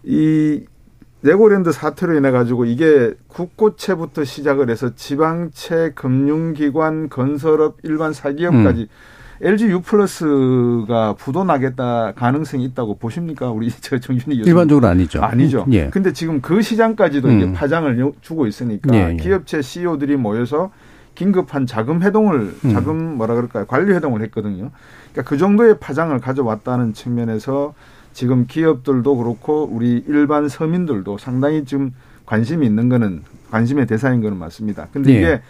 [0.03, 0.63] 이
[1.21, 8.87] 네고랜드 사태로 인해 가지고 이게 국고채부터 시작을 해서 지방채, 금융기관, 건설업, 일반 사기업까지 음.
[9.41, 13.49] LG U 플러스가 부도 나겠다 가능성이 있다고 보십니까?
[13.51, 14.47] 우리 저 정준희 교수님.
[14.47, 15.21] 일반적으로 아니죠.
[15.21, 15.65] 아니죠.
[15.71, 15.89] 예.
[15.89, 17.37] 근데 지금 그 시장까지도 음.
[17.37, 19.17] 이제 파장을 주고 있으니까 예, 예.
[19.17, 20.71] 기업체 CEO들이 모여서
[21.15, 22.73] 긴급한 자금 회동을 음.
[22.73, 23.65] 자금 뭐라 그럴까요?
[23.65, 24.71] 관리 회동을 했거든요.
[25.11, 27.73] 그러니까 그 정도의 파장을 가져왔다는 측면에서
[28.13, 31.93] 지금 기업들도 그렇고 우리 일반 서민들도 상당히 좀
[32.25, 34.87] 관심이 있는 거는 관심의 대상인 거는 맞습니다.
[34.93, 35.17] 근데 예.
[35.17, 35.41] 이게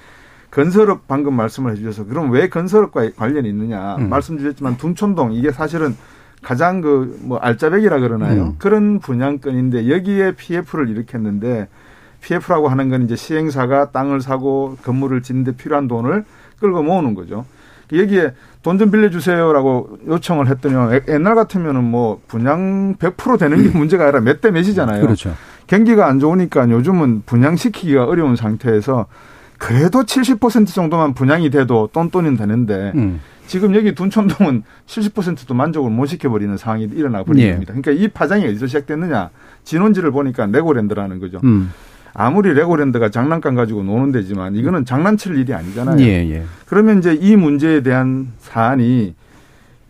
[0.51, 4.09] 건설업 방금 말씀을 해주셔서 그럼 왜 건설업과 관련이 있느냐 음.
[4.09, 5.95] 말씀 주셨지만 둔촌동 이게 사실은
[6.41, 8.55] 가장 그 뭐 알짜배기라 그러나요 음.
[8.57, 11.67] 그런 분양권인데 여기에 PF를 일으켰는데
[12.21, 16.25] PF라고 하는 건 이제 시행사가 땅을 사고 건물을 짓는데 필요한 돈을
[16.59, 17.45] 끌고 모으는 거죠.
[17.93, 20.75] 여기에 돈 좀 빌려주세요라고 요청을 했더니
[21.07, 25.01] 옛날 같으면은 뭐 분양 100% 되는 게 문제가 아니라 몇 대 몇이잖아요.
[25.01, 25.33] 그렇죠.
[25.67, 29.05] 경기가 안 좋으니까 요즘은 분양시키기가 어려운 상태에서
[29.59, 33.19] 그래도 70% 정도만 분양이 돼도 똔똔이 되는데 음.
[33.45, 37.51] 지금 여기 둔촌동은 70%도 만족을 못 시켜버리는 상황이 일어나 버린 예.
[37.51, 37.73] 겁니다.
[37.73, 39.29] 그러니까 이 파장이 어디서 시작됐느냐.
[39.65, 41.39] 진원지를 보니까 레고랜드라는 거죠.
[41.43, 41.71] 음.
[42.13, 45.99] 아무리 레고랜드가 장난감 가지고 노는 데지만 이거는 장난칠 일이 아니잖아요.
[45.99, 46.43] 예, 예.
[46.65, 49.13] 그러면 이제 이 문제에 대한 사안이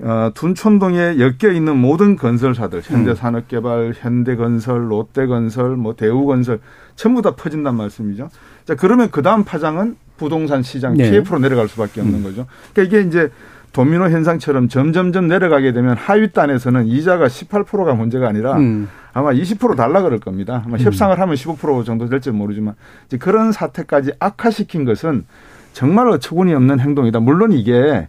[0.02, 3.94] 어, 둔촌동에 엮여 있는 모든 건설사들, 현대산업개발, 음.
[3.96, 6.60] 현대건설, 롯데건설, 뭐 대우건설
[6.96, 8.30] 전부 다 퍼진단 말씀이죠.
[8.66, 11.10] 자 그러면 그 다음 파장은 부동산 시장 네.
[11.10, 12.24] PF로 내려갈 수밖에 없는 음.
[12.24, 12.46] 거죠.
[12.74, 13.30] 그러니까 이게 이제
[13.74, 18.90] 도미노 현상처럼 점점점 내려가게 되면 하위 단에서는 이자가 18%가 문제가 아니라 음.
[19.14, 20.64] 아마 20% 달라 그럴 겁니다.
[20.66, 20.80] 아마 음.
[20.80, 22.76] 협상을 하면 15% 정도 될지 모르지만
[23.08, 25.26] 이제 그런 사태까지 악화시킨 것은
[25.74, 27.20] 정말 어처구니 없는 행동이다.
[27.20, 28.08] 물론 이게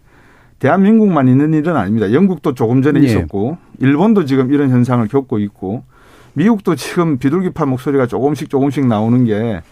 [0.60, 2.12] 대한민국만 있는 일은 아닙니다.
[2.12, 3.04] 영국도 조금 전에 예.
[3.04, 5.82] 있었고 일본도 지금 이런 현상을 겪고 있고
[6.34, 9.62] 미국도 지금 비둘기파 목소리가 조금씩 조금씩 나오는 게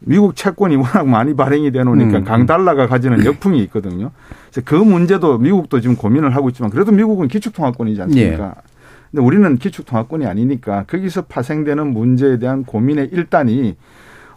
[0.00, 2.24] 미국 채권이 워낙 많이 발행이 돼 놓으니까 음.
[2.24, 4.10] 강달러가 가지는 역풍이 있거든요.
[4.50, 8.54] 그래서 그 문제도 미국도 지금 고민을 하고 있지만 그래도 미국은 기축통화권이지 않습니까?
[8.56, 8.62] 예.
[9.10, 13.76] 근데 우리는 기축통화권이 아니니까 거기서 파생되는 문제에 대한 고민의 일단이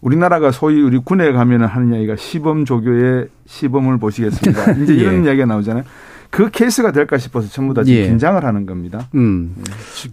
[0.01, 4.71] 우리나라가 소위 우리 군에 가면은 하는 이야기가 시범 조교의 시범을 보시겠습니다.
[4.81, 5.27] 이제 이런 예.
[5.27, 5.83] 이야기가 나오잖아요.
[6.31, 8.07] 그 케이스가 될까 싶어서 전부 다 지금 예.
[8.07, 9.09] 긴장을 하는 겁니다.
[9.15, 9.53] 음.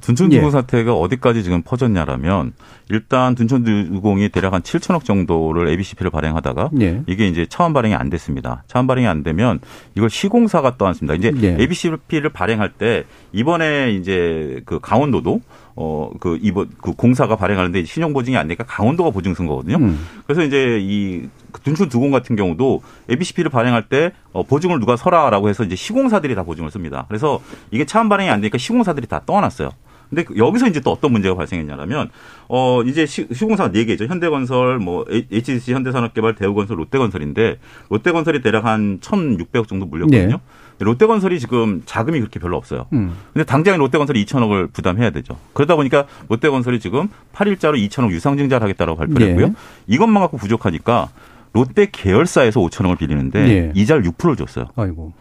[0.01, 0.51] 둔촌주공 예.
[0.51, 2.53] 사태가 어디까지 지금 퍼졌냐라면
[2.91, 7.03] 일단 둔촌주공이 대략 한 7천억 정도를 ABCP를 발행하다가 예.
[7.07, 8.65] 이게 이제 차원 발행이 안 됐습니다.
[8.67, 9.61] 차원 발행이 안 되면
[9.95, 11.15] 이걸 시공사가 떠안습니다.
[11.15, 11.57] 이제 예.
[11.61, 15.41] ABCP를 발행할 때 이번에 이제 그 강원도도
[15.81, 19.77] 어, 그, 이번, 그 공사가 발행하는데 신용 보증이 안 되니까 강원도가 보증 쓴 거거든요.
[19.77, 20.05] 음.
[20.27, 21.29] 그래서 이제 이
[21.63, 26.43] 둔촌 두공 같은 경우도 ABCP를 발행할 때 어, 보증을 누가 서라라고 해서 이제 시공사들이 다
[26.43, 27.05] 보증을 씁니다.
[27.07, 29.71] 그래서 이게 차원 발행이 안 되니까 시공사들이 다 떠나놨어요.
[30.11, 32.11] 근데 그 여기서 이제 또 어떤 문제가 발생했냐면
[32.49, 34.07] 어 이제 시, 공사가 네 개죠.
[34.07, 37.59] 현대건설, 뭐 HDC 현대산업개발, 대우건설, 롯데건설인데
[37.91, 40.37] 롯데건설이 대략 한 1,600억 정도 물렸거든요.
[40.37, 40.43] 네.
[40.79, 42.87] 롯데건설이 지금 자금이 그렇게 별로 없어요.
[42.93, 43.17] 음.
[43.33, 45.37] 근데 당장에 롯데건설이 2천억을 부담해야 되죠.
[45.53, 49.33] 그러다 보니까 롯데건설이 지금 8일자로 2천억 유상증자를 하겠다고 발표를 네.
[49.33, 49.55] 했고요.
[49.87, 51.09] 이것만 갖고 부족하니까
[51.53, 53.73] 롯데 계열사에서 5천억을 빌리는데 네.
[53.75, 54.67] 이자를 6%를 줬어요.
[54.77, 55.13] 아이고.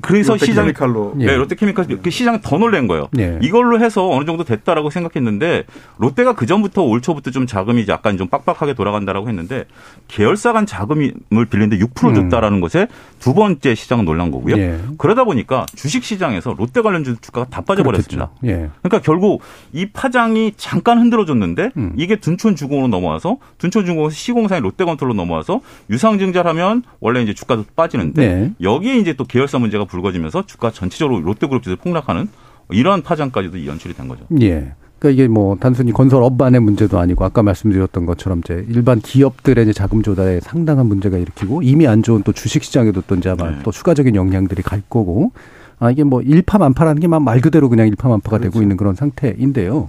[0.00, 3.08] 그래서 시장이 칼로 네, 롯데케미칼 그 시장이 더 놀란 거예요.
[3.10, 3.40] 네.
[3.42, 5.64] 이걸로 해서 어느 정도 됐다라고 생각했는데
[5.96, 9.64] 롯데가 그 전부터 올 초부터 좀 자금이 약간 좀 빡빡하게 돌아간다라고 했는데
[10.06, 11.12] 계열사 간 자금을
[11.50, 12.14] 빌리는데 6% 음.
[12.14, 12.86] 줬다라는 것에
[13.18, 14.56] 두 번째 시장은 놀란 거고요.
[14.56, 14.78] 네.
[14.96, 18.30] 그러다 보니까 주식 시장에서 롯데 관련 주가가 다 빠져버렸습니다.
[18.44, 18.70] 예.
[18.82, 19.42] 그러니까 결국
[19.72, 21.94] 이 파장이 잠깐 흔들어졌는데 음.
[21.96, 28.52] 이게 둔촌주공으로 넘어와서 둔촌주공에서 시공사인 롯데건설로 넘어와서 유상증자하면 원래 이제 주가도 빠지는데 네.
[28.60, 32.28] 여기에 이제 또 계열 계열사 문제가 불거지면서 주가 전체적으로 롯데그룹 지수 폭락하는
[32.70, 34.24] 이런 파장까지도 연출이 된 거죠.
[34.40, 34.72] 예.
[34.98, 39.72] 그러니까 이게 뭐 단순히 건설 업안의 문제도 아니고 아까 말씀드렸던 것처럼 이제 일반 기업들의 이제
[39.72, 43.58] 자금 조달에 상당한 문제가 일으키고 이미 안 좋은 또 주식 시장에도 또 이제 아마 네.
[43.62, 45.32] 또 추가적인 영향들이 갈 거고
[45.78, 48.50] 아 이게 뭐 일파만파라는 게 말 그대로 그냥 일파만파가 그렇죠.
[48.50, 49.88] 되고 있는 그런 상태인데요.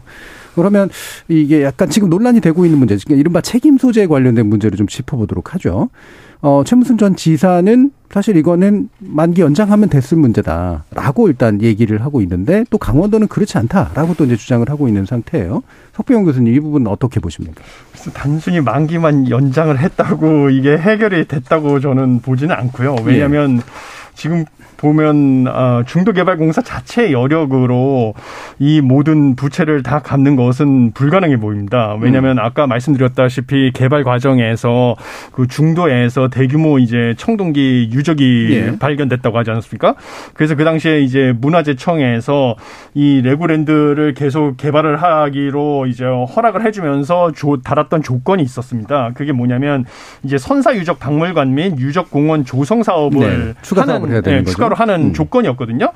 [0.55, 0.89] 그러면
[1.27, 5.53] 이게 약간 지금 논란이 되고 있는 문제, 그러니까 이른바 책임 소재에 관련된 문제를 좀 짚어보도록
[5.55, 5.89] 하죠.
[6.41, 12.77] 어, 최무순 전 지사는 사실 이거는 만기 연장하면 됐을 문제다라고 일단 얘기를 하고 있는데 또
[12.77, 15.61] 강원도는 그렇지 않다라고 또 이제 주장을 하고 있는 상태예요.
[15.93, 17.61] 석병영 교수님 이 부분 어떻게 보십니까?
[18.13, 22.95] 단순히 만기만 연장을 했다고 이게 해결이 됐다고 저는 보지는 않고요.
[23.03, 23.61] 왜냐하면 예.
[24.13, 24.45] 지금
[24.79, 28.13] 보면 어, 중도개발공사 자체의 여력으로
[28.59, 31.97] 이 모든 부채를 다 갚는 것은 불가능해 보입니다.
[31.99, 32.43] 왜냐하면 음.
[32.43, 34.95] 아까 말씀드렸다시피 개발 과정에서
[35.31, 38.79] 그 중도에서 대규모 이제 청동기 유적이 예.
[38.79, 39.95] 발견됐다고 하지 않습니까?
[40.33, 42.55] 그래서 그 당시에 이제 문화재청에서
[42.93, 49.11] 이 레고랜드를 계속 개발을 하기로 이제 허락을 해주면서 조, 달았던 조건이 있었습니다.
[49.13, 49.85] 그게 뭐냐면
[50.23, 53.53] 이제 선사 유적 박물관 및 유적 공원 조성 사업을 네.
[53.61, 54.51] 추가 사업을 해야 되는 네.
[54.51, 55.13] 추가로 하는 음.
[55.13, 55.91] 조건이었거든요.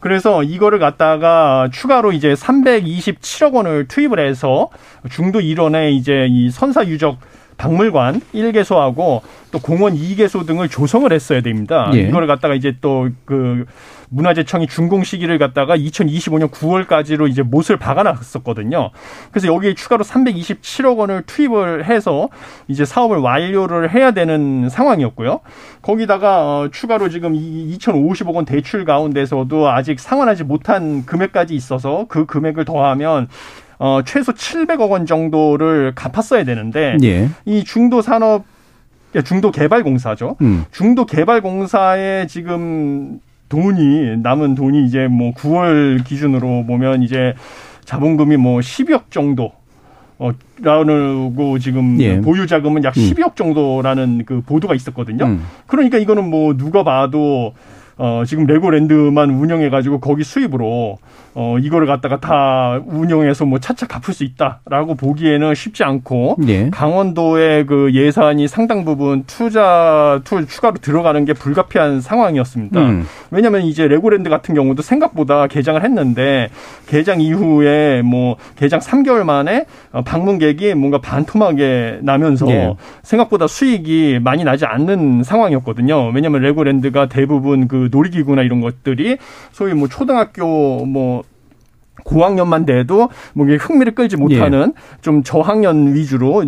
[0.00, 4.68] 그래서 이거를 갖다가 추가로 이제 327억 원을 투입을 해서
[5.10, 7.18] 중도 일원에 이제 이 선사 유적
[7.56, 11.90] 박물관 1개소하고 또 공원 2개소 등을 조성을 했어야 됩니다.
[11.94, 12.00] 예.
[12.00, 13.66] 이거를 갖다가 이제 또 그
[14.08, 18.90] 문화재청이 준공 시기를 갖다가 2025년 9월까지로 이제 못을 박아놨었거든요.
[19.30, 22.28] 그래서 여기에 추가로 327억 원을 투입을 해서
[22.68, 25.40] 이제 사업을 완료를 해야 되는 상황이었고요.
[25.82, 32.64] 거기다가 어, 추가로 지금 2,050억 원 대출 가운데서도 아직 상환하지 못한 금액까지 있어서 그 금액을
[32.64, 33.28] 더하면
[33.78, 37.28] 어, 최소 700억 원 정도를 갚았어야 되는데 예.
[37.44, 38.44] 이 중도 산업
[39.24, 40.36] 중도 개발 공사죠.
[40.42, 40.64] 음.
[40.72, 47.34] 중도 개발 공사에 지금 돈이 남은 돈이 이제 뭐 9월 기준으로 보면 이제
[47.84, 49.52] 자본금이 뭐 10억 정도
[50.18, 50.30] 어,
[50.62, 52.20] 라고 지금 예.
[52.20, 53.02] 보유 자금은 약 음.
[53.02, 55.26] 12억 정도라는 그 보도가 있었거든요.
[55.26, 55.42] 음.
[55.66, 57.52] 그러니까 이거는 뭐 누가 봐도
[57.98, 60.98] 어, 지금 레고랜드만 운영해가지고 거기 수입으로
[61.38, 66.70] 어, 이거를 갖다가 다 운영해서 뭐 차차 갚을 수 있다라고 보기에는 쉽지 않고 예.
[66.70, 72.80] 강원도의 그 예산이 상당 부분 투자 투 추가로 들어가는 게 불가피한 상황이었습니다.
[72.80, 73.06] 음.
[73.30, 76.48] 왜냐하면 이제 레고랜드 같은 경우도 생각보다 개장을 했는데
[76.86, 82.72] 개장 이후에 뭐 개장 3개월 만에 어, 방문객이 뭔가 반토막이 나면서 예.
[83.02, 86.12] 생각보다 수익이 많이 나지 않는 상황이었거든요.
[86.14, 89.18] 왜냐하면 레고랜드가 대부분 그 놀이기구나 이런 것들이
[89.52, 91.25] 소위 뭐 초등학교 뭐
[92.04, 95.00] 고학년만 돼도 뭐 흥미를 끌지 못하는 예.
[95.00, 96.44] 좀 저학년 위주로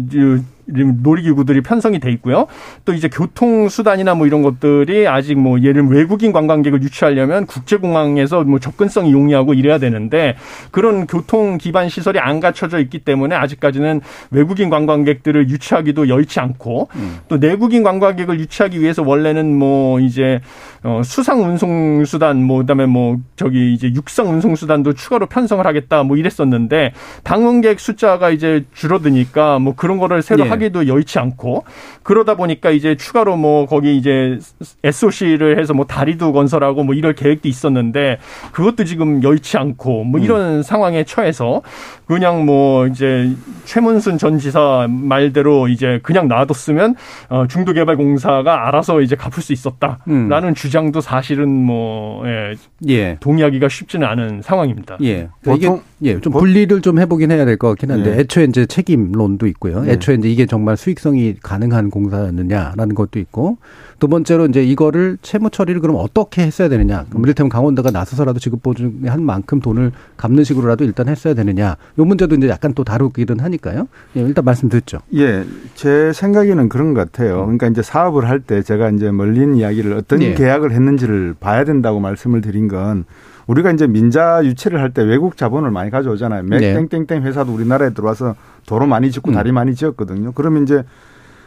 [0.69, 2.47] 놀이기구들이 편성이 돼 있고요.
[2.85, 8.59] 또 이제 교통수단이나 뭐 이런 것들이 아직 뭐 예를 들면 외국인 관광객을 유치하려면 국제공항에서 뭐
[8.59, 10.37] 접근성이 용이하고 이래야 되는데
[10.71, 14.01] 그런 교통 기반 시설이 안 갖춰져 있기 때문에 아직까지는
[14.31, 17.19] 외국인 관광객들을 유치하기도 여의치 않고 음.
[17.29, 20.41] 또 내국인 관광객을 유치하기 위해서 원래는 뭐 이제
[20.83, 26.03] 어 수상 운송 수단 뭐 그다음에 뭐 저기 이제 육상 운송 수단도 추가로 편성을 하겠다
[26.03, 26.93] 뭐 이랬었는데
[27.25, 30.49] 방문객 숫자가 이제 줄어드니까 뭐 그런 거를 새로 예.
[30.49, 31.65] 하기 도 여의치 않고
[32.03, 34.39] 그러다 보니까 이제 추가로 뭐 거기 이제
[34.85, 38.19] SOC를 해서 뭐 다리도 건설하고 뭐 이럴 계획도 있었는데
[38.53, 40.63] 그것도 지금 여의치 않고 뭐 이런 음.
[40.63, 41.63] 상황에 처해서
[42.07, 43.31] 그냥 뭐 이제
[43.65, 46.97] 최문순 전 지사 말대로 이제 그냥 놔뒀으면
[47.29, 50.55] 어 중도개발공사가 알아서 이제 갚을 수 있었다라는 음.
[50.55, 52.55] 주장도 사실은 뭐 예,
[52.89, 53.17] 예.
[53.21, 54.97] 동의하기가 쉽지는 않은 상황입니다.
[55.03, 55.29] 예.
[55.43, 58.21] 그러니까 보통 이게 예, 좀 분리를 좀 해보긴 해야 될 것 같긴 한데 예.
[58.21, 59.85] 애초에 이제 책임론도 있고요.
[59.87, 59.93] 예.
[59.93, 63.59] 애초에 이제 이게 정말 수익성이 가능한 공사였느냐라는 것도 있고
[63.99, 67.05] 두 번째로 이제 이거를 채무 처리를 그럼 어떻게 했어야 되느냐.
[67.11, 71.77] 그럼 이를테면 강원도가 나서서라도 지급 보증에 한 만큼 돈을 갚는 식으로라도 일단 했어야 되느냐.
[71.99, 73.89] 요 문제도 이제 약간 또 다루기는 하니까요.
[74.17, 74.99] 예, 일단 말씀 듣죠.
[75.15, 75.45] 예.
[75.75, 77.43] 제 생각에는 그런 것 같아요.
[77.43, 80.33] 그러니까 이제 사업을 할 때 제가 이제 멀린 이야기를 어떤 예.
[80.35, 83.05] 계약을 했는지를 봐야 된다고 말씀을 드린 건
[83.49, 86.45] 우리가 이제 민자 유치를 할 때 외국 자본을 많이 가져오잖아요.
[86.45, 86.87] 맥 네.
[86.89, 89.35] 땡땡땡 회사도 우리나라에 들어와서 도로 많이 짓고 음.
[89.35, 90.33] 다리 많이 지었거든요.
[90.33, 90.85] 그러면 이제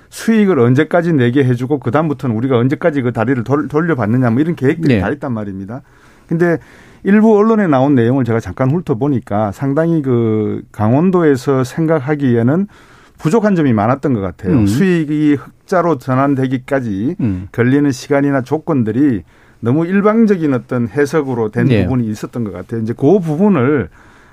[0.10, 4.96] 수익을 언제까지 내게 해주고 그 다음부터는 우리가 언제까지 그 다리를 돌, 돌려받느냐 뭐 이런 계획들이
[4.96, 5.02] 네.
[5.02, 5.82] 다 있단 말입니다.
[6.28, 6.58] 근데
[7.04, 12.68] 일부 언론에 나온 내용을 제가 잠깐 훑어보니까 상당히 그 강원도에서 생각하기에는
[13.18, 14.54] 부족한 점이 많았던 것 같아요.
[14.54, 14.68] 음.
[14.68, 17.48] 수익이 흑자로 전환되기까지 음.
[17.52, 19.24] 걸리는 시간이나 조건들이
[19.62, 21.84] 너무 일방적인 어떤 해석으로 된 네.
[21.84, 22.82] 부분이 있었던 것 같아요.
[22.82, 23.90] 이제 그 부분을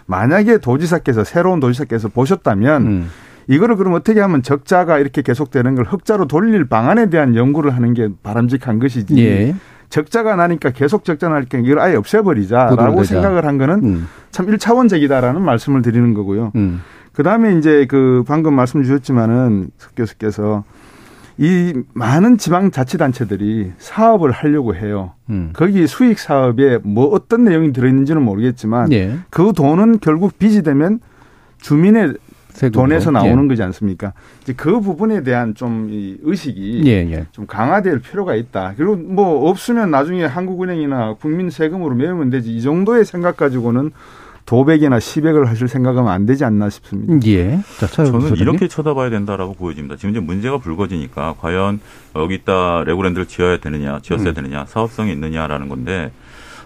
[0.06, 3.10] 만약에 도지사께서 새로운 도지사께서 보셨다면 음.
[3.46, 8.08] 이거를 그럼 어떻게 하면 적자가 이렇게 계속되는 걸 흑자로 돌릴 방안에 대한 연구를 하는 게
[8.22, 9.18] 바람직한 것이지.
[9.24, 9.54] 예.
[9.90, 14.08] 적자가 나니까 계속 적자 나니까 이걸 아예 없애버리자라고 생각을 한 거는 음.
[14.30, 16.52] 참 1차원적이다라는 말씀을 드리는 거고요.
[16.56, 16.82] 음.
[17.12, 20.64] 그 다음에 이제 그 방금 말씀 주셨지만은 석 교수께서
[21.38, 25.12] 이 많은 지방자치단체들이 사업을 하려고 해요.
[25.30, 25.50] 음.
[25.52, 29.18] 거기 수익 사업에 뭐 어떤 내용이 들어있는지는 모르겠지만 예.
[29.30, 30.98] 그 돈은 결국 빚이 되면
[31.60, 32.14] 주민의
[32.72, 33.48] 돈에서 나오는 예.
[33.48, 34.14] 거지 않습니까?
[34.42, 35.88] 이제 그 부분에 대한 좀
[36.22, 37.26] 의식이 예, 예.
[37.30, 38.74] 좀 강화될 필요가 있다.
[38.76, 42.56] 그리고 뭐 없으면 나중에 한국은행이나 국민 세금으로 메우면 되지.
[42.56, 43.92] 이 정도의 생각 가지고는
[44.48, 47.28] 도백이나 시백을 하실 생각은 안 되지 않나 싶습니다.
[47.28, 47.60] 예.
[47.78, 49.96] 자, 저는 이렇게 쳐다봐야 된다라고 보여집니다.
[49.96, 51.80] 지금 이제 문제가 불거지니까 과연
[52.16, 54.34] 여기다 레고랜드를 지어야 되느냐, 지었어야 음.
[54.34, 56.12] 되느냐, 사업성이 있느냐라는 건데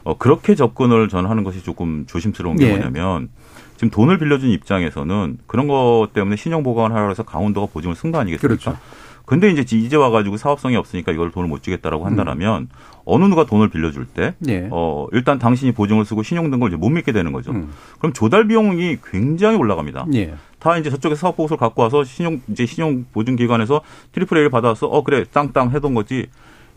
[0.04, 2.70] 어, 그렇게 접근을 저는 하는 것이 조금 조심스러운 게 예.
[2.70, 3.30] 뭐냐면
[3.74, 8.20] 지금 돈을 빌려준 입장에서는 그런 것 때문에 신용 보강을 하라고 해서 강원도가 보증을 쓴 거
[8.20, 8.46] 아니겠습니까?
[8.46, 8.78] 그렇죠.
[9.24, 12.68] 근데 이제 이제 와가지고 사업성이 없으니까 이걸 돈을 못 주겠다라고 한다면 음.
[13.04, 14.68] 어느 누가 돈을 빌려줄 때, 네.
[14.70, 17.52] 어, 일단 당신이 보증을 서고 신용 등을 이제 못 믿게 되는 거죠.
[17.52, 17.70] 음.
[17.98, 20.06] 그럼 조달 비용이 굉장히 올라갑니다.
[20.08, 20.34] 네.
[20.58, 23.80] 다 이제 저쪽에 사업 보고서를 갖고 와서 신용, 이제 신용 보증 기관에서
[24.12, 26.26] triple A를 받아서 어, 그래, 땅땅 해둔 거지.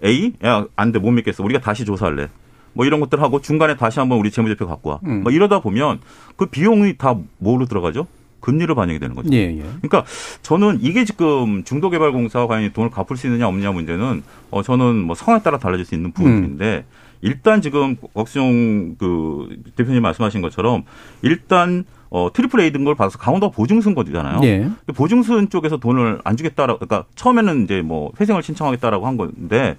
[0.03, 0.34] A?
[0.43, 1.43] 야, 안 돼, 못 믿겠어.
[1.43, 2.27] 우리가 다시 조사할래.
[2.73, 4.99] 뭐 이런 것들 하고 중간에 다시 한번 우리 재무제표 갖고 와.
[5.05, 5.23] 음.
[5.23, 5.99] 뭐 이러다 보면
[6.36, 8.08] 그 비용이 다 뭐로 들어가죠?
[8.45, 9.29] 금리로 반영이 되는 거죠.
[9.34, 9.63] 예, 예.
[9.81, 10.05] 그러니까
[10.43, 15.41] 저는 이게 지금 중도개발공사가 과연 돈을 갚을 수 있느냐 없느냐 문제는 어 저는 뭐 상황에
[15.41, 17.05] 따라 달라질 수 있는 부분인데 음.
[17.21, 20.84] 일단 지금 곽수종 그 대표님 말씀하신 것처럼
[21.23, 24.39] 일단 어, triple A 등급을 받아서 강원도가 보증 선 거잖아요.
[24.43, 24.69] 예.
[24.95, 29.75] 보증 선 쪽에서 돈을 안 주겠다라고, 그러니까 처음에는 이제 뭐 회생을 신청하겠다라고 한 건데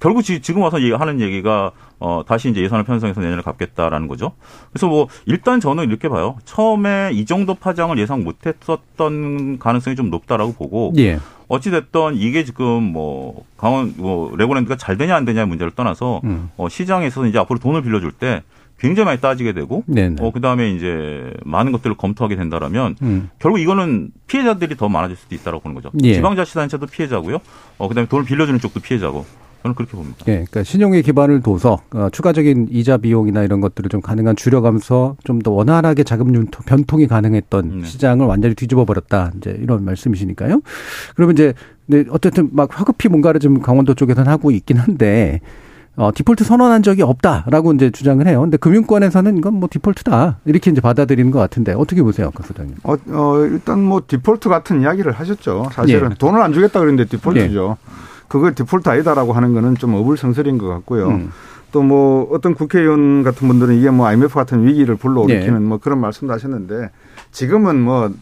[0.00, 4.32] 결국 지 금 와서 하는 얘기가 어 다시 이제 예산을 편성해서 내년에 갚겠다라는 거죠.
[4.72, 6.36] 그래서 뭐 일단 저는 이렇게 봐요.
[6.44, 11.18] 처음에 이 정도 파장을 예상 못했었던 가능성이 좀 높다라고 보고 예.
[11.48, 16.50] 어찌 됐던 이게 지금 뭐 강원 뭐 레고랜드가 잘 되냐 안 되냐 문제를 떠나서 음.
[16.56, 18.42] 어 시장에서 이제 앞으로 돈을 빌려줄 때
[18.78, 19.84] 굉장히 많이 따지게 되고
[20.20, 23.30] 어 그다음에 이제 많은 것들을 검토하게 된다라면 음.
[23.38, 25.90] 결국 이거는 피해자들이 더 많아질 수도 있다라고 보는 거죠.
[26.02, 26.14] 예.
[26.14, 27.38] 지방자치단체도 피해자고요.
[27.78, 29.24] 어 그다음에 돈을 빌려주는 쪽도 피해자고
[29.64, 30.18] 저는 그렇게 봅니다.
[30.28, 35.34] 예, 그러니까 신용에 기반을 둬서 어, 추가적인 이자 비용이나 이런 것들을 좀 가능한 줄여가면서 좀
[35.44, 37.84] 더 원활하게 자금 융통, 변통이 가능했던 네.
[37.86, 39.32] 시장을 완전히 뒤집어 버렸다.
[39.36, 40.60] 이제 이런 말씀이시니까요.
[41.16, 41.54] 그러면 이제
[41.86, 45.40] 네, 어쨌든 막 화급히 뭔가를 좀 강원도 쪽에서는 하고 있긴 한데
[45.96, 48.40] 어, 디폴트 선언한 적이 없다라고 이제 주장을 해요.
[48.42, 52.76] 근데 금융권에서는 이건 뭐 디폴트다 이렇게 이제 받아들이는 것 같은데 어떻게 보세요, 박 소장님?
[52.84, 55.68] 어, 어, 일단 뭐 디폴트 같은 이야기를 하셨죠.
[55.72, 56.14] 사실은 예.
[56.14, 57.76] 돈을 안 주겠다 그랬는데 디폴트죠.
[58.34, 61.06] 그거 디폴트 아니다라고 하는 거는 좀 어불성설인 것 같고요.
[61.06, 61.30] 음.
[61.70, 65.64] 또뭐 어떤 국회의원 같은 분들은 이게 뭐 IMF 같은 위기를 불러일으키는 예.
[65.64, 66.90] 뭐 그런 말씀도 하셨는데
[67.30, 68.12] 지금은 뭐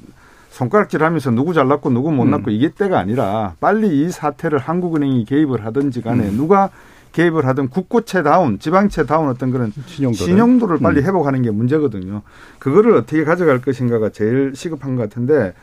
[0.51, 2.17] 손가락질 하면서 누구 잘났고 누구 음.
[2.17, 6.37] 못났고 이게 때가 아니라 빨리 이 사태를 한국은행이 개입을 하든지 간에 음.
[6.37, 6.69] 누가
[7.13, 11.07] 개입을 하든 국고채다운 지방채다운 어떤 그런 신용도를, 신용도를 빨리 음.
[11.07, 12.21] 회복하는 게 문제거든요.
[12.59, 15.55] 그거를 어떻게 가져갈 것인가가 제일 시급한 것 같은데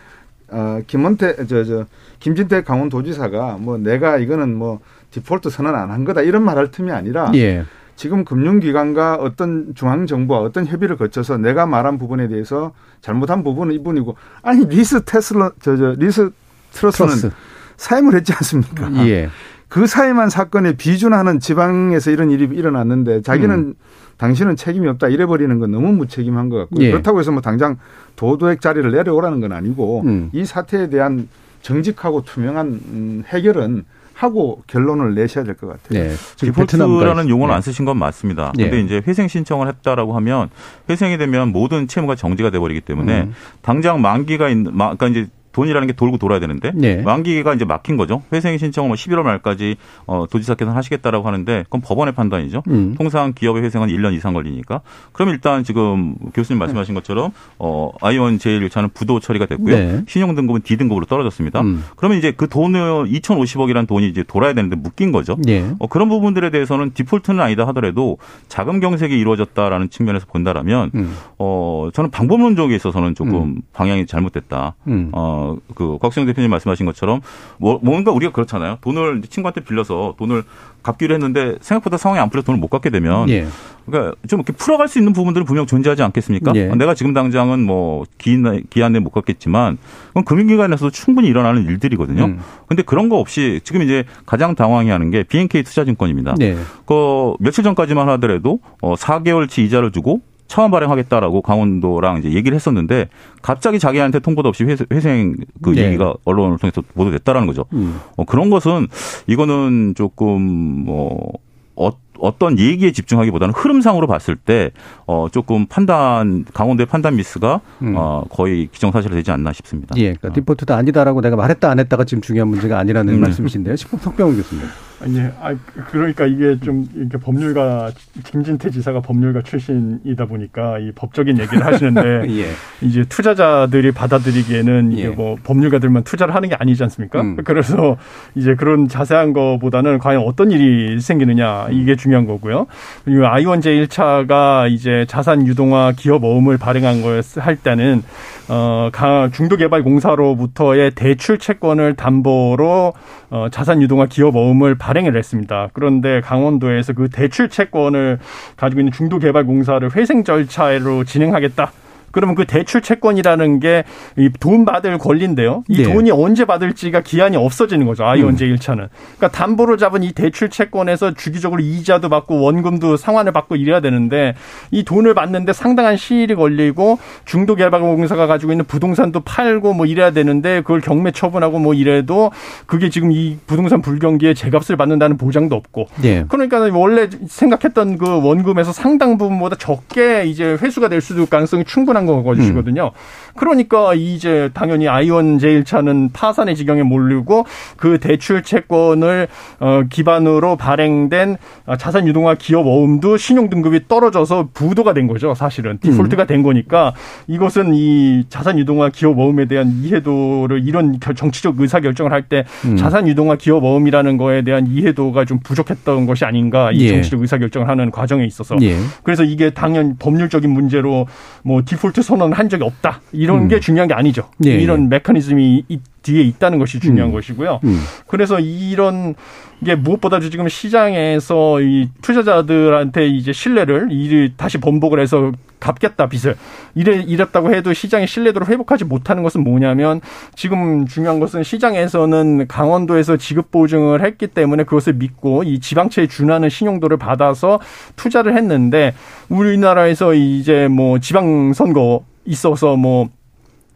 [0.52, 1.86] 어, 김원태 저 저
[2.20, 4.80] 김진태 강원도지사가 뭐 내가 이거는 뭐
[5.12, 7.66] 디폴트 선언 안 한 거다 이런 말할 틈이 아니라 예.
[7.96, 14.66] 지금 금융기관과 어떤 중앙정부와 어떤 협의를 거쳐서 내가 말한 부분에 대해서 잘못한 부분은 이분이고 아니
[14.66, 16.30] 리스 테슬라 저저 리스
[16.72, 17.32] 트러스는 트러스.
[17.78, 18.90] 사임을 했지 않습니까?
[19.08, 19.30] 예.
[19.69, 23.73] 그 사임한 사건에 비준하는 지방에서 이런 일이 일어났는데 자기는 음.
[24.17, 26.86] 당신은 책임이 없다 이래버리는 건 너무 무책임한 것 같고요.
[26.88, 26.91] 예.
[26.91, 27.77] 그렇다고 해서 뭐 당장
[28.15, 30.29] 도도백 자리를 내려오라는 건 아니고 음.
[30.34, 31.29] 이 사태에 대한
[31.62, 36.03] 정직하고 투명한 음, 해결은 하고 결론을 내셔야 될 것 같아요.
[36.10, 36.13] 네.
[36.38, 37.55] 디폴트라는 용어는 네.
[37.55, 38.51] 안 쓰신 건 맞습니다.
[38.58, 38.63] 예.
[38.63, 40.49] 근데 이제 회생 신청을 했다라고 하면
[40.89, 43.34] 회생이 되면 모든 채무가 정지가 돼 버리기 때문에 음.
[43.62, 45.29] 당장 만기가 있는 마- 그러니까 이제
[45.60, 47.02] 돈이라는 게 돌고 돌아야 되는데 네.
[47.02, 48.22] 만기가 이제 막힌 거죠.
[48.32, 52.63] 회생 신청을 뭐 11월 말까지 어, 도지사께서 하시겠다라고 하는데 그건 법원의 판단이죠.
[52.69, 52.95] 음.
[52.98, 54.82] 통상 기업의 회생은 1년 이상 걸리니까.
[55.12, 59.76] 그럼 일단 지금 교수님 말씀하신 것처럼 어, 아이원 제1차는 부도 처리가 됐고요.
[59.76, 60.04] 네.
[60.08, 61.60] 신용 등급은 D 등급으로 떨어졌습니다.
[61.60, 61.84] 음.
[61.98, 65.38] 그러면 이제 그 돈을 2,050억이라는 돈이 이제 돌아야 되는데 묶인 거죠.
[65.48, 65.65] 예.
[65.80, 68.17] 어, 그런 부분들에 대해서는 디폴트는 아니다 하더라도
[68.48, 71.15] 자금 경색이 이루어졌다라는 측면에서 본다라면 음.
[71.38, 73.62] 어 저는 방법론적에 있어서는 조금 음.
[73.74, 74.76] 방향이 잘못됐다.
[74.88, 75.10] 음.
[75.50, 77.22] 어 그 곽수영 대표님 말씀하신 것처럼
[77.58, 78.80] 뭐 뭔가 우리가 그렇잖아요.
[78.82, 80.44] 돈을 친구한테 빌려서 돈을
[80.84, 83.48] 갚기로 했는데 생각보다 상황이 안 풀려 서 돈을 못 갚게 되면 예.
[83.86, 86.54] 그러니까 좀 이렇게 풀어갈 수 있는 부분들은 분명 존재하지 않겠습니까?
[86.56, 86.70] 예.
[86.70, 92.26] 어, 내가 지금 당장은 뭐 기한 기한 내에 못 갚겠지만 그건 금융기관에서도 충분히 일어나는 일들이거든요.
[92.26, 92.40] 음.
[92.68, 96.36] 근데 그런 거 없이 지금 이제 가장 당황해하는 게 BNK 투자증권입니다.
[96.38, 96.58] 네.
[96.86, 103.08] 그 며칠 전까지만 하더라도 어 4개월치 이자를 주고 차원 발행하겠다라고 강원도랑 이제 얘기를 했었는데
[103.42, 105.86] 갑자기 자기한테 통보도 없이 회생, 회생 그 네.
[105.86, 107.66] 얘기가 언론을 통해서 보도됐다라는 거죠.
[107.72, 108.02] 음.
[108.18, 108.88] 어, 그런 것은
[109.28, 111.32] 이거는 조금 뭐
[111.76, 114.71] 어, 어떤 얘기에 집중하기보다는 흐름상으로 봤을 때
[115.08, 117.93] 어, 조금 판단 강원도의 판단 미스가 음.
[117.95, 119.95] 어, 거의 기정사실이 되지 않나 싶습니다.
[119.97, 123.21] 예, 그러니까 디폴트도 아니다라고 내가 말했다 안 했다가 지금 중요한 문제가 아니라는 음.
[123.21, 123.75] 말씀이신데요.
[123.75, 124.63] 석병훈 교수님.
[125.01, 125.55] 아니, 아,
[125.91, 127.91] 그러니까 이게 좀 이렇게 법률가
[128.25, 132.49] 김진태 지사가 법률가 출신이다 보니까 이 법적인 얘기를 하시는데 예.
[132.86, 135.08] 이제 투자자들이 받아들이기에는 이게 예.
[135.08, 137.21] 뭐 법률가들만 투자를 하는 게 아니지 않습니까?
[137.21, 137.38] 음.
[137.45, 137.95] 그래서
[138.36, 142.67] 이제 그런 자세한 거보다는 과연 어떤 일이 생기느냐 이게 중 요한 거고요.
[143.06, 148.04] 그리고 아이원 제 1차가 이제 자산 유동화 기업 어음을 발행한 걸할 때는
[148.50, 152.93] 어, 가- 중도개발공사로부터의 대출 채권을 담보로
[153.30, 155.69] 어, 자산 유동화 기업 어음을 발행을 했습니다.
[155.74, 158.19] 그런데 강원도에서 그 대출 채권을
[158.58, 161.72] 가지고 있는 중도개발공사를 회생 절차로 진행하겠다.
[162.12, 165.63] 그러면 그 대출 채권이라는 게이돈 받을 권리인데요.
[165.67, 165.84] 이 네.
[165.84, 168.06] 돈이 언제 받을지가 기한이 없어지는 거죠.
[168.06, 168.89] 아이원 제1차는.
[169.17, 174.36] 그러니까 담보로 잡은 이 대출 채권에서 주기적으로 이자도 받고 원금도 상환을 받고 이래야 되는데
[174.72, 180.82] 이 돈을 받는데 상당한 시일이 걸리고 중도개발공사가 가지고 있는 부동산도 팔고 뭐 이래야 되는데 그걸
[180.82, 182.32] 경매 처분하고 뭐 이래도
[182.65, 186.26] 그게 지금 이 부동산 불경기에 제값을 받는다는 보장도 없고 예.
[186.28, 192.92] 그러니까 원래 생각했던 그 원금에서 상당 부분보다 적게 이제 회수가 될 수도 가능성이 충분한 거거든요.
[193.36, 197.46] 그러니까 이제 당연히 아이원 제1차는 파산의 지경에 몰리고
[197.78, 199.28] 그 대출 채권을
[199.60, 201.38] 어 기반으로 발행된
[201.78, 205.34] 자산 유동화 기업 어음도 신용 등급이 떨어져서 부도가 된 거죠.
[205.34, 206.93] 사실은 디폴트가 된 거니까
[207.28, 212.76] 이것은 이 자산 유동화 기업 어음에 대한 이해도를 이런 결- 정치적 의사 결정을 할때 음.
[212.76, 216.89] 자산 유동화 기업 어음이라는 거에 대한 이해도가 좀 부족했던 것이 아닌가 이 예.
[216.89, 218.76] 정치적 의사 결정을 하는 과정에 있어서 예.
[219.04, 221.08] 그래서 이게 당연 법률적인 문제로
[221.43, 223.02] 뭐 디폴트 디폴트 선언을 한 적이 없다.
[223.12, 223.48] 이런 음.
[223.48, 224.30] 게 중요한 게 아니죠.
[224.46, 224.88] 예, 이런 예.
[224.88, 225.66] 메커니즘이
[226.02, 227.14] 뒤에 있다는 것이 중요한 음.
[227.14, 227.60] 것이고요.
[227.64, 227.80] 음.
[228.08, 229.16] 그래서 이런
[229.64, 236.36] 게 무엇보다도 지금 시장에서 이 투자자들한테 이제 신뢰를 이 다시 번복을 해서 갚겠다 빚을
[236.76, 240.01] 이래 이랬다고 해도 시장의 신뢰도를 회복하지 못하는 것은 뭐냐면
[240.36, 246.97] 지금 중요한 것은 시장에서는 강원도에서 지급 보증을 했기 때문에 그것을 믿고 이 지방채에 준하는 신용도를
[246.97, 247.60] 받아서
[247.95, 248.93] 투자를 했는데
[249.30, 253.10] 우리나라에서 이제 뭐 지방 선거 있어서 뭐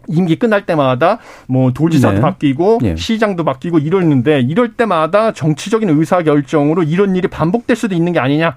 [0.07, 2.21] 임기 끝날 때마다 뭐 도지사도 네.
[2.21, 2.95] 바뀌고 네.
[2.95, 8.55] 시장도 바뀌고 이러는데 이럴 때마다 정치적인 의사 결정으로 이런 일이 반복될 수도 있는 게 아니냐.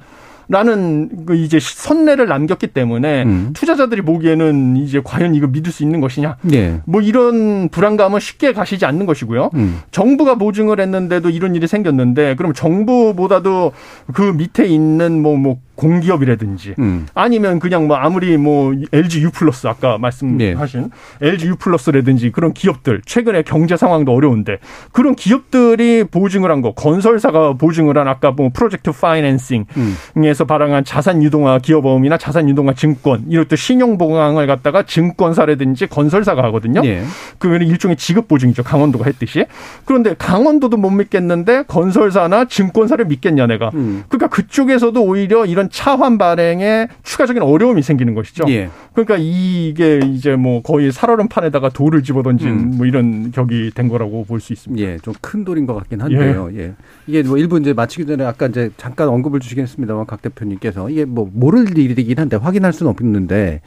[0.48, 3.50] 라는 그 이제 선례를 남겼기 때문에 음.
[3.52, 6.36] 투자자들이 보기에는 이제 과연 이거 믿을 수 있는 것이냐.
[6.42, 6.80] 네.
[6.84, 9.50] 뭐 이런 불안감은 쉽게 가시지 않는 것이고요.
[9.54, 9.80] 음.
[9.90, 13.72] 정부가 보증을 했는데도 이런 일이 생겼는데 그럼 정부보다도
[14.12, 17.06] 그 밑에 있는 뭐뭐 뭐 공기업이라든지 음.
[17.14, 21.28] 아니면 그냥 뭐 아무리 뭐 LG U 플러스 아까 말씀하신 네.
[21.28, 24.58] LG U 플러스라든지 그런 기업들 최근에 경제 상황도 어려운데
[24.92, 30.46] 그런 기업들이 보증을 한 거 건설사가 보증을 한 아까 뭐 프로젝트 파이낸싱에서 음.
[30.48, 36.80] 발행한 자산 유동화 기업어음이나 자산 유동화 증권 이것도 신용 보강을 갖다가 증권사라든지 건설사가 하거든요.
[36.80, 37.04] 네.
[37.38, 38.62] 그거는 일종의 지급 보증이죠.
[38.62, 39.44] 강원도가 했듯이.
[39.84, 43.70] 그런데 강원도도 못 믿겠는데 건설사나 증권사를 믿겠냐 내가.
[43.74, 44.04] 음.
[44.08, 48.44] 그러니까 그쪽에서도 오히려 이런 이런 차환 발행에 추가적인 어려움이 생기는 것이죠.
[48.48, 48.70] 예.
[48.92, 52.70] 그러니까 이게 이제 뭐 거의 살얼음 판에다가 돌을 집어던진 음.
[52.76, 54.86] 뭐 이런 격이 된 거라고 볼 수 있습니다.
[54.86, 56.50] 예, 좀 큰 돌인 것 같긴 한데요.
[56.52, 56.58] 예.
[56.58, 56.74] 예.
[57.06, 61.04] 이게 뭐 일부 이제 마치기 전에 아까 이제 잠깐 언급을 주시긴 했습니다만 각 대표님께서 이게
[61.04, 63.60] 뭐 모를 일이긴 한데 확인할 수는 없는데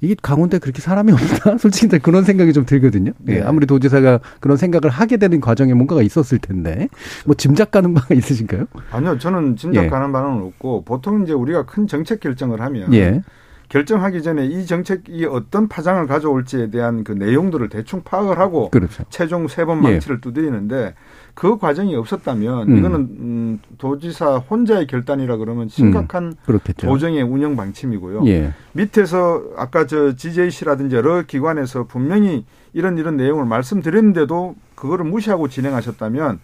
[0.00, 1.58] 이게 강원도에 그렇게 사람이 없나?
[1.58, 3.12] 솔직히 그런 생각이 좀 들거든요.
[3.28, 3.38] 예, 네.
[3.38, 6.88] 예, 아무리 도지사가 그런 생각을 하게 되는 과정에 뭔가가 있었을 텐데
[7.24, 8.66] 뭐 짐작 가는 바가 있으신가요?
[8.90, 9.88] 아니요, 저는 짐작 예.
[9.88, 13.22] 가는 바는 없고 보통 이제 우리가 큰 정책 결정을 하면 예.
[13.68, 19.04] 결정하기 전에 이 정책이 어떤 파장을 가져올지에 대한 그 내용들을 대충 파악을 하고 그렇죠.
[19.10, 20.20] 최종 세 번 망치를 예.
[20.20, 20.94] 두드리는데
[21.34, 22.78] 그 과정이 없었다면 음.
[22.78, 26.58] 이거는 음, 도지사 혼자의 결단이라 그러면 심각한 음.
[26.76, 28.26] 도정의 운영 방침이고요.
[28.26, 28.52] 예.
[28.72, 36.38] 밑에서 아까 저 GJC라든지 여러 기관에서 분명히 이런 이런 내용을 말씀드렸는데도 그거를 무시하고 진행하셨다면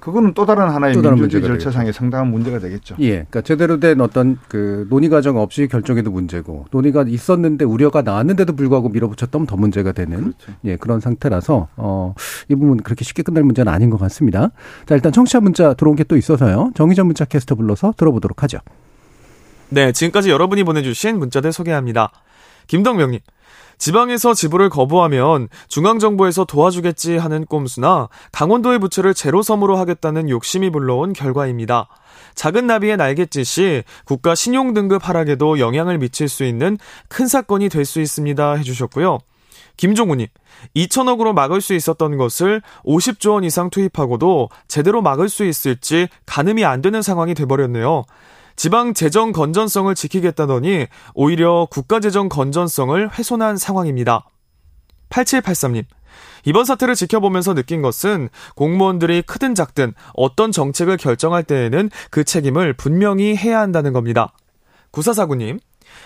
[0.00, 2.96] 그거는 또 다른 하나의 또 다른 민주주의 절차상의 상당한 문제가 되겠죠.
[3.00, 3.10] 예.
[3.10, 8.88] 그러니까 제대로 된 어떤 그 논의 과정 없이 결정해도 문제고 논의가 있었는데 우려가 나왔는데도 불구하고
[8.88, 10.52] 밀어붙였다면 더 문제가 되는 그렇죠.
[10.64, 12.14] 예, 그런 상태라서 어,
[12.48, 14.50] 이 부분 그렇게 쉽게 끝날 문제는 아닌 것 같습니다.
[14.86, 16.70] 자, 일단 청취자 문자 들어온 게 또 있어서요.
[16.74, 18.58] 정의전 문자 캐스터 불러서 들어보도록 하죠.
[19.68, 22.10] 네, 지금까지 여러분이 보내주신 문자들 소개합니다.
[22.66, 23.20] 김덕명님.
[23.78, 31.88] 지방에서 지불을 거부하면 중앙정부에서 도와주겠지 하는 꼼수나 강원도의 부채를 제로섬으로 하겠다는 욕심이 불러온 결과입니다.
[32.34, 36.76] 작은 나비의 날갯짓이 국가 신용 등급 하락에도 영향을 미칠 수 있는
[37.08, 38.54] 큰 사건이 될 수 있습니다.
[38.54, 39.18] 해주셨고요.
[39.78, 40.26] 김종우님,
[40.76, 46.82] 2천억으로 막을 수 있었던 것을 50조 원 이상 투입하고도 제대로 막을 수 있을지 가늠이 안
[46.82, 48.04] 되는 상황이 돼버렸네요.
[48.58, 54.28] 지방 재정 건전성을 지키겠다더니 오히려 국가 재정 건전성을 훼손한 상황입니다.
[55.10, 55.84] 8783님.
[56.44, 63.36] 이번 사태를 지켜보면서 느낀 것은 공무원들이 크든 작든 어떤 정책을 결정할 때에는 그 책임을 분명히
[63.36, 64.32] 해야 한다는 겁니다.
[64.90, 65.60] 9449님.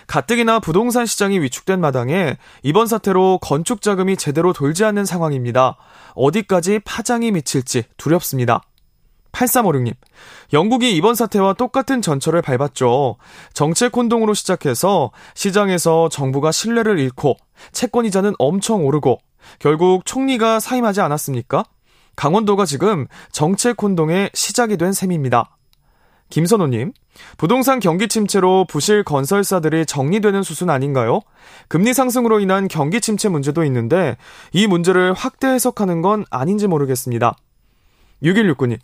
[0.06, 5.78] 가뜩이나 부동산 시장이 위축된 마당에 이번 사태로 건축 자금이 제대로 돌지 않는 상황입니다.
[6.14, 8.60] 어디까지 파장이 미칠지 두렵습니다.
[9.32, 9.94] 8356님.
[10.52, 13.16] 영국이 이번 사태와 똑같은 전철을 밟았죠.
[13.52, 17.36] 정책 혼동으로 시작해서 시장에서 정부가 신뢰를 잃고
[17.72, 19.18] 채권 이자는 엄청 오르고
[19.58, 21.64] 결국 총리가 사임하지 않았습니까?
[22.14, 25.56] 강원도가 지금 정책 혼동의 시작이 된 셈입니다.
[26.28, 26.92] 김선호님,
[27.36, 31.20] 부동산 경기 침체로 부실 건설사들이 정리되는 수순 아닌가요?
[31.68, 34.16] 금리 상승으로 인한 경기 침체 문제도 있는데
[34.52, 37.36] 이 문제를 확대 해석하는 건 아닌지 모르겠습니다.
[38.22, 38.78] 6169님,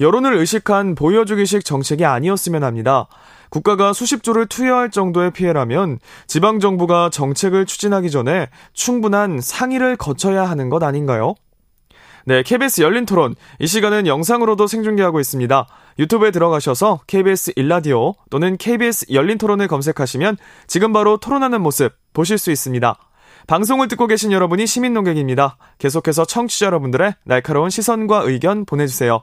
[0.00, 3.08] 여론을 의식한 보여주기식 정책이 아니었으면 합니다.
[3.50, 10.70] 국가가 수십 조를 투여할 정도의 피해라면 지방 정부가 정책을 추진하기 전에 충분한 상의를 거쳐야 하는
[10.70, 11.34] 것 아닌가요?
[12.24, 13.34] 네, KBS 열린 토론.
[13.58, 15.66] 이 시간은 영상으로도 생중계하고 있습니다.
[15.98, 20.36] 유튜브에 들어가셔서 KBS 일라디오 또는 KBS 열린 토론을 검색하시면
[20.66, 22.96] 지금 바로 토론하는 모습 보실 수 있습니다.
[23.48, 25.56] 방송을 듣고 계신 여러분이 시민 농객입니다.
[25.78, 29.22] 계속해서 청취자 여러분들의 날카로운 시선과 의견 보내주세요.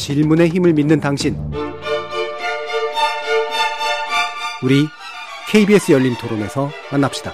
[0.00, 1.36] 질문의 힘을 믿는 당신.
[4.62, 4.86] 우리
[5.50, 7.32] KBS 열린 토론에서 만납시다.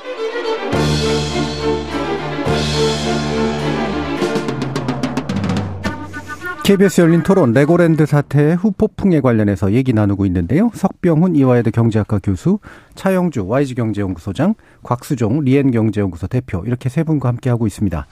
[6.65, 10.73] KBS 열린 토론 레고랜드 사태의 후폭풍에 관련해서 얘기 나누고 있는데요.
[10.75, 12.59] 석병훈 이화여대 경제학과 교수,
[12.97, 18.09] 차영주 YG경제연구소장, 곽수종 리엔경제연구소 대표 이렇게 세 분과 함께 하고 있습니다.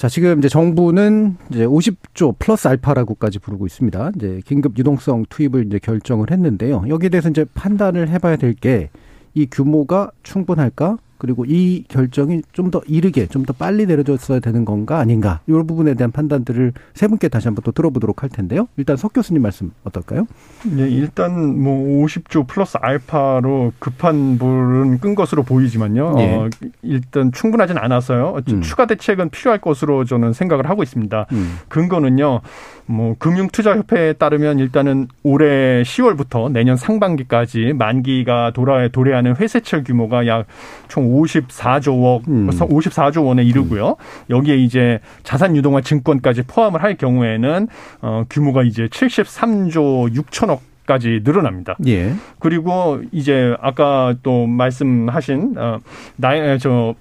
[0.00, 4.12] 자, 지금 이제 정부는 이제 50조 플러스 알파라고까지 부르고 있습니다.
[4.16, 6.84] 이제 긴급 유동성 투입을 이제 결정을 했는데요.
[6.88, 8.88] 여기에 대해서 이제 판단을 해봐야 될 게
[9.34, 10.96] 이 규모가 충분할까?
[11.20, 15.94] 그리고 이 결정이 좀 더 이르게 좀 더 빨리 내려졌어야 되는 건가 아닌가 이 부분에
[15.94, 18.68] 대한 판단들을 세 분께 다시 한번 또 들어보도록 할 텐데요.
[18.76, 20.26] 일단 석 교수님 말씀 어떨까요?
[20.64, 26.14] 네, 일단 뭐 50조 플러스 알파로 급한 불은 끈 것으로 보이지만요.
[26.18, 26.34] 예.
[26.34, 26.48] 어,
[26.82, 28.36] 일단 충분하진 않아서요.
[28.48, 28.60] 음.
[28.62, 31.26] 추가 대책은 필요할 것으로 저는 생각을 하고 있습니다.
[31.32, 31.56] 음.
[31.68, 32.40] 근거는요.
[32.86, 40.46] 뭐 금융투자협회에 따르면 일단은 올해 10월부터 내년 상반기까지 만기가 돌아 도래하는 회세철 규모가 약
[40.88, 42.48] 총 54조 억, 음.
[42.50, 43.96] 54조 원에 이르고요.
[44.28, 47.68] 여기에 이제 자산 유동화 증권까지 포함을 할 경우에는
[48.02, 51.76] 어 규모가 이제 73조 6천억 까지 늘어납니다.
[51.86, 52.12] 예.
[52.40, 55.78] 그리고 이제 아까 또 말씀하신 어
[56.16, 56.94] 나의 저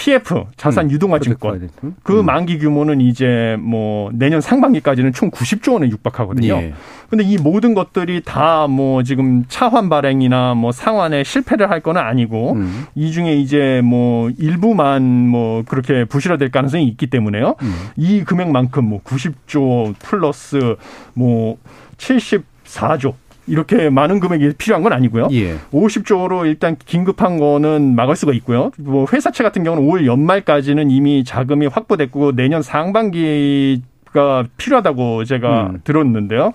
[0.00, 1.68] PF 자산 음, 유동화 증권
[2.02, 2.24] 그 음.
[2.24, 6.54] 만기 규모는 이제 뭐 내년 상반기까지는 총 90조 원에 육박하거든요.
[6.54, 6.74] 예.
[7.10, 12.52] 근데 이 모든 것들이 다 뭐 지금 차환 발행이나 뭐 상환에 실패를 할 거는 아니고
[12.52, 12.84] 음.
[12.94, 17.56] 이 중에 이제 뭐 일부만 뭐 그렇게 부실화될 가능성이 있기 때문에요.
[17.60, 17.74] 음.
[17.96, 20.76] 이 금액만큼 뭐 90조 플러스
[21.14, 21.58] 뭐
[21.98, 23.14] 74조
[23.50, 25.28] 이렇게 많은 금액이 필요한 건 아니고요.
[25.32, 25.56] 예.
[25.72, 28.70] 50조로 일단 긴급한 거는 막을 수가 있고요.
[28.78, 35.80] 뭐 회사채 같은 경우는 올 연말까지는 이미 자금이 확보됐고 내년 상반기가 필요하다고 제가 음.
[35.84, 36.52] 들었는데요.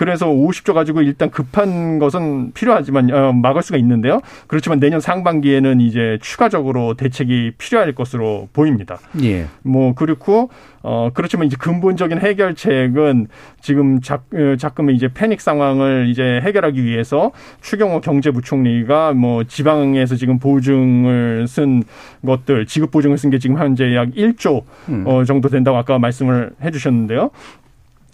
[0.00, 4.22] 그래서 50조 가지고 일단 급한 것은 필요하지만 어, 막을 수가 있는데요.
[4.46, 8.98] 그렇지만 내년 상반기에는 이제 추가적으로 대책이 필요할 것으로 보입니다.
[9.22, 9.44] 예.
[9.62, 10.48] 뭐 그렇고
[10.82, 13.26] 어 그렇지만 이제 근본적인 해결책은
[13.60, 20.38] 지금 작, 어, 작금의 이제 패닉 상황을 이제 해결하기 위해서 추경호 경제부총리가 뭐 지방에서 지금
[20.38, 21.82] 보증을 쓴
[22.24, 25.04] 것들 지급 보증을 쓴 게 지금 현재 약 1조 음.
[25.06, 27.30] 어 정도 된다고 아까 말씀을 해 주셨는데요.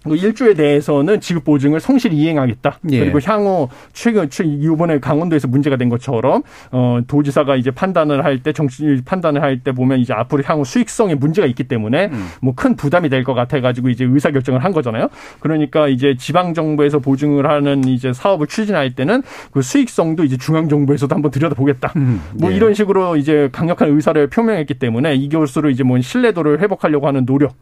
[0.08, 2.78] 그 일주에 대해서는 지급 보증을 성실히 이행하겠다.
[2.92, 3.00] 예.
[3.00, 9.00] 그리고 향후 최근 이번에 강원도에서 문제가 된 것처럼 어 도지사가 이제 판단을 할 때 정치
[9.04, 12.28] 판단을 할 때 보면 이제 앞으로 향후 수익성에 문제가 있기 때문에 음.
[12.42, 15.08] 뭐큰 부담이 될 것 같아 가지고 이제 의사 결정을 한 거잖아요.
[15.40, 21.12] 그러니까 이제 지방 정부에서 보증을 하는 이제 사업을 추진할 때는 그 수익성도 이제 중앙 정부에서도
[21.14, 21.92] 한번 들여다보겠다.
[21.96, 22.20] 음.
[22.34, 22.56] 뭐 예.
[22.56, 27.54] 이런 식으로 이제 강력한 의사를 표명했기 때문에 이것으로 이제 뭐 신뢰도를 회복하려고 하는 노력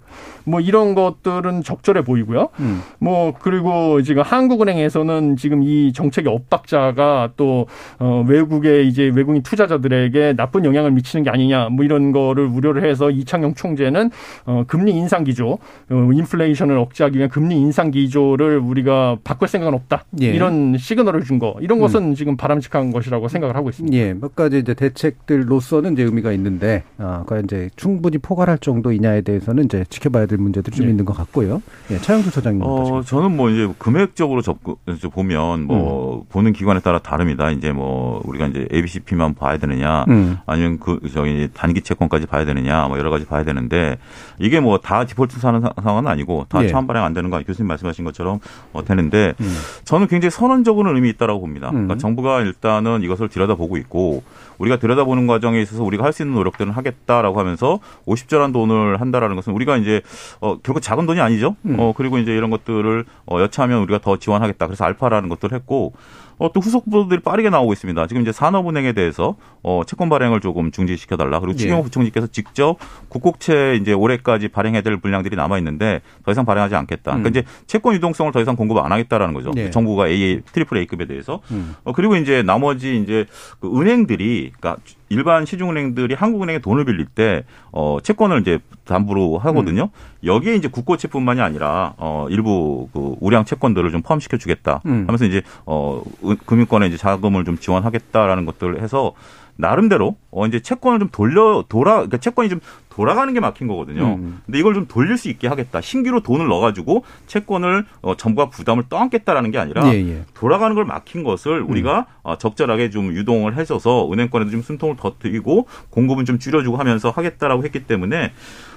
[0.44, 2.33] 뭐 이런 것들은 적절해 보이고요.
[2.34, 2.48] 거고요.
[2.60, 2.82] 음.
[2.98, 7.66] 뭐 그리고 지금 한국은행에서는 지금 이 정책의 엇박자가 또
[7.98, 13.10] 어, 외국의 이제 외국인 투자자들에게 나쁜 영향을 미치는 게 아니냐 뭐 이런 거를 우려를 해서
[13.10, 14.10] 이창용 총재는
[14.46, 15.58] 어, 금리 인상 기조,
[15.90, 20.04] 어, 인플레이션을 억제하기 위한 금리 인상 기조를 우리가 바꿀 생각은 없다.
[20.20, 20.26] 예.
[20.26, 21.56] 이런 시그널을 준 거.
[21.60, 22.14] 이런 것은 음.
[22.14, 23.96] 지금 바람직한 것이라고 생각을 하고 있습니다.
[23.96, 24.14] 예.
[24.14, 29.84] 몇 가지 이제 대책들로서는 이제 의미가 있는데 아, 과연 이제 충분히 포괄할 정도이냐에 대해서는 이제
[29.88, 30.90] 지켜봐야 될 문제들이 좀 예.
[30.90, 31.62] 있는 것 같고요.
[31.90, 31.98] 예.
[31.98, 32.62] 차영 최영수 소장님.
[32.64, 34.74] 어, 저는 뭐 이제 금액적으로 접근
[35.12, 36.22] 보면 뭐 음.
[36.30, 37.50] 보는 기관에 따라 다릅니다.
[37.50, 40.38] 이제 뭐 우리가 이제 ABCP만 봐야 되느냐, 음.
[40.46, 43.98] 아니면 그 저기 단기 채권까지 봐야 되느냐, 뭐 여러 가지 봐야 되는데
[44.38, 46.68] 이게 뭐 다 디폴트 사는 상황은 아니고 다 예.
[46.68, 48.38] 차원 발행 안 되는 거 교수님 말씀하신 것처럼
[48.72, 49.56] 어, 되는데 음.
[49.84, 51.70] 저는 굉장히 선언적으로는 의미 있다라고 봅니다.
[51.70, 51.98] 그러니까 음.
[51.98, 54.22] 정부가 일단은 이것을 들여다보고 있고
[54.58, 59.52] 우리가 들여다보는 과정에 있어서 우리가 할 수 있는 노력들은 하겠다라고 하면서 50조란 돈을 한다라는 것은
[59.52, 60.00] 우리가 이제
[60.40, 61.56] 어 결국 작은 돈이 아니죠.
[61.66, 61.74] 음.
[61.80, 64.66] 어 그리고 이제 이런 것들을 어 여차하면 우리가 더 지원하겠다.
[64.66, 65.92] 그래서 알파라는 것들을 했고
[66.38, 68.06] 어, 또 후속 보도들이 빠르게 나오고 있습니다.
[68.06, 71.40] 지금 이제 산업은행에 대해서 어, 채권 발행을 조금 중지시켜 달라.
[71.40, 71.84] 그리고 추경호 예.
[71.84, 72.76] 부총리께서 직접
[73.08, 77.12] 국고채 이제 올해까지 발행해야 될 분량들이 남아 있는데 더 이상 발행하지 않겠다.
[77.12, 77.32] 그러니까 음.
[77.32, 79.52] 그러니까 이제 채권 유동성을 더 이상 공급 안 하겠다라는 거죠.
[79.56, 79.70] 예.
[79.70, 81.40] 정부가 A, triple A급에 대해서.
[81.50, 81.76] 음.
[81.84, 83.26] 어, 그리고 이제 나머지 이제
[83.60, 84.82] 그 은행들이 그러니까
[85.14, 89.84] 일반 시중은행들이 한국은행에 돈을 빌릴 때 어, 채권을 이제 담보로 하거든요.
[89.84, 89.88] 음.
[90.24, 94.80] 여기에 이제 국고채뿐만이 아니라 어, 일부 그 우량 채권들을 좀 포함시켜 주겠다.
[94.86, 95.04] 음.
[95.06, 96.02] 하면서 이제 어,
[96.46, 99.12] 금융권에 이제 자금을 좀 지원하겠다라는 것들을 해서
[99.56, 102.60] 나름대로 어 이제 채권을 좀 돌려 돌아 그러니까 채권이 좀
[102.94, 104.14] 돌아가는 게 막힌 거거든요.
[104.14, 104.40] 음.
[104.46, 105.80] 근데 이걸 좀 돌릴 수 있게 하겠다.
[105.80, 110.22] 신규로 돈을 넣어가지고 채권을 어, 정부가 부담을 떠안겠다라는 게 아니라 예, 예.
[110.34, 111.70] 돌아가는 걸 막힌 것을 음.
[111.70, 117.10] 우리가 어, 적절하게 좀 유동을 해줘서 은행권에도 좀 숨통을 더 트이고 공급은 좀 줄여주고 하면서
[117.10, 118.32] 하겠다라고 했기 때문에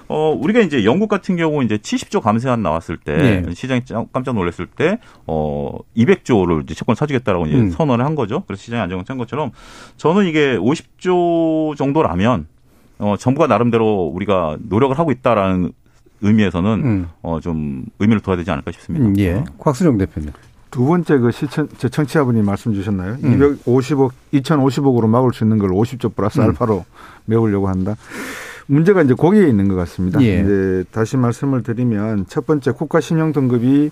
[0.09, 3.53] 어, 우리가 이제 영국 같은 경우 이제 70조 감세안 나왔을 때 네.
[3.53, 3.81] 시장이
[4.13, 7.69] 깜짝 놀랐을 때 어, 200조를 이제 채권 사주겠다라고 이제 음.
[7.71, 8.43] 선언을 한 거죠.
[8.47, 9.51] 그래서 시장이 안정을 찬 것처럼
[9.97, 12.47] 저는 이게 50조 정도라면
[12.99, 15.71] 어, 정부가 나름대로 우리가 노력을 하고 있다라는
[16.21, 17.09] 의미에서는 음.
[17.21, 19.05] 어, 좀 의미를 둬야 되지 않을까 싶습니다.
[19.05, 19.43] 음, 예.
[19.59, 20.31] 곽수정 대표님.
[20.71, 23.17] 두 번째 그 시청, 제 청취자분이 말씀 주셨나요?
[23.23, 23.59] 음.
[23.65, 26.45] 250억, 2050억으로 막을 수 있는 걸 50조 플러스 음.
[26.45, 26.85] 알파로
[27.25, 27.95] 메우려고 한다.
[28.67, 30.21] 문제가 이제 거기에 있는 것 같습니다.
[30.21, 30.41] 예.
[30.41, 33.91] 이제 다시 말씀을 드리면 첫 번째 국가 신용 등급이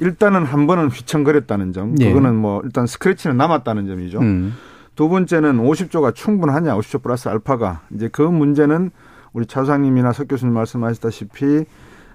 [0.00, 1.94] 일단은 한 번은 휘청거렸다는 점.
[2.00, 2.08] 예.
[2.08, 4.20] 그거는 뭐 일단 스크래치는 남았다는 점이죠.
[4.20, 4.54] 음.
[4.96, 7.82] 두 번째는 50조가 충분하냐, 50조 플러스 알파가.
[7.94, 8.90] 이제 그 문제는
[9.32, 11.64] 우리 차장님이나 석 교수님 말씀하셨다시피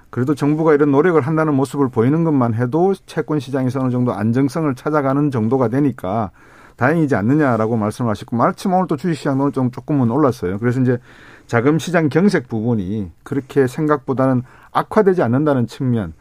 [0.10, 5.32] 그래도 정부가 이런 노력을 한다는 모습을 보이는 것만 해도 채권 시장에서 어느 정도 안정성을 찾아가는
[5.32, 6.32] 정도가 되니까
[6.76, 10.58] 다행이지 않느냐라고 말씀을 하셨고 마침 오늘 또 주식시장 오늘 좀 조금은 올랐어요.
[10.60, 11.00] 그래서 이제
[11.48, 16.14] 자금 시장 경색 부분이 그렇게 생각보다는 악화되지 않는다는 측면.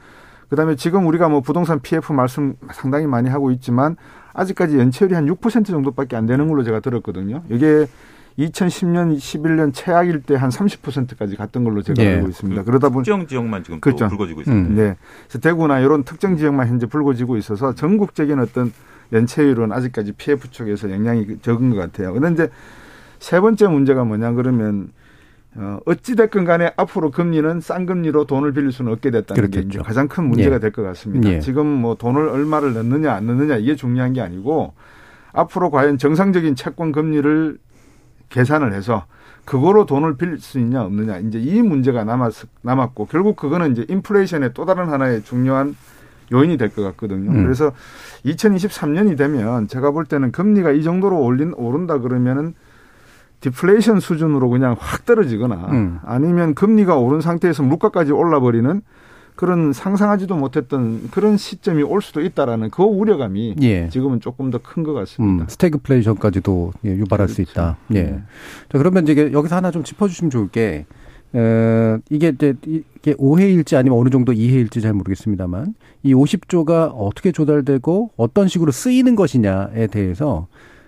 [0.49, 3.97] 그다음에 지금 우리가 뭐 부동산 PF 말씀 상당히 많이 하고 있지만
[4.35, 7.43] 아직까지 연체율이 한 6% 정도밖에 안 되는 걸로 제가 들었거든요.
[7.49, 7.87] 이게
[8.39, 12.15] 2010년, 11년 최악일 때 한 30%까지 갔던 걸로 제가 네.
[12.15, 12.63] 알고 있습니다.
[12.63, 14.09] 그 그러다 보니 특정 지역만 지금 그렇죠.
[14.09, 14.71] 불거지고 있습니다.
[14.71, 14.75] 음.
[14.75, 14.97] 네.
[15.29, 18.73] 그래서 대구나 이런 특정 지역만 현재 불거지고 있어서 전국적인 어떤
[19.13, 22.13] 연체율은 아직까지 PF 쪽에서 영향이 적은 것 같아요.
[22.13, 22.53] 그런데 이제
[23.21, 24.89] 세 번째 문제가 뭐냐 그러면
[25.57, 29.79] 어, 어찌됐건 간에 앞으로 금리는 싼 금리로 돈을 빌릴 수는 없게 됐다는 그렇겠죠.
[29.79, 30.59] 게 가장 큰 문제가 예.
[30.59, 31.31] 될것 같습니다.
[31.31, 31.39] 예.
[31.39, 34.75] 지금 뭐 돈을 얼마를 넣느냐 안 넣느냐 이게 중요한 게 아니고
[35.33, 37.59] 앞으로 과연 정상적인 채권 금리를
[38.35, 39.05] 계산을 해서
[39.45, 42.33] 그거로 돈을 빌릴 수 있냐 없느냐 이제 이 문제가 남았
[42.63, 45.77] 남았고 결국 그거는 이제 인플레이션의 또 다른 하나의 중요한
[46.33, 47.31] 요인이 될 것 같거든요.
[47.31, 47.45] 음.
[47.45, 47.71] 그래서
[48.25, 52.55] 2023년이 되면 제가 볼 때는 금리가 이 정도로 올린 오른다 그러면은
[53.41, 56.01] 디플레이션 수준으로 그냥 확 떨어지거나 음.
[56.05, 58.81] 아니면 금리가 오른 상태에서 물가까지 올라버리는
[59.35, 63.89] 그런 상상하지도 못했던 그런 시점이 올 수도 있다라는 그 우려감이 예.
[63.89, 65.45] 지금은 조금 더 큰 것 같습니다.
[65.45, 67.35] 음, 스태그플레이션까지도 예, 유발할 그렇죠.
[67.35, 67.77] 수 있다.
[67.95, 68.03] 예.
[68.03, 68.23] 네.
[68.71, 70.87] 자, 그러면 이제 여기서 하나 좀 짚어주시면 좋을 게
[71.35, 75.75] 에, 이게 이제 이게 오해일지 아니면 어느 정도 이해일지 잘 모르겠습니다만
[76.05, 80.47] 이 50조가 어떻게 조달되고 어떤 식으로 쓰이는 것이냐에 대해서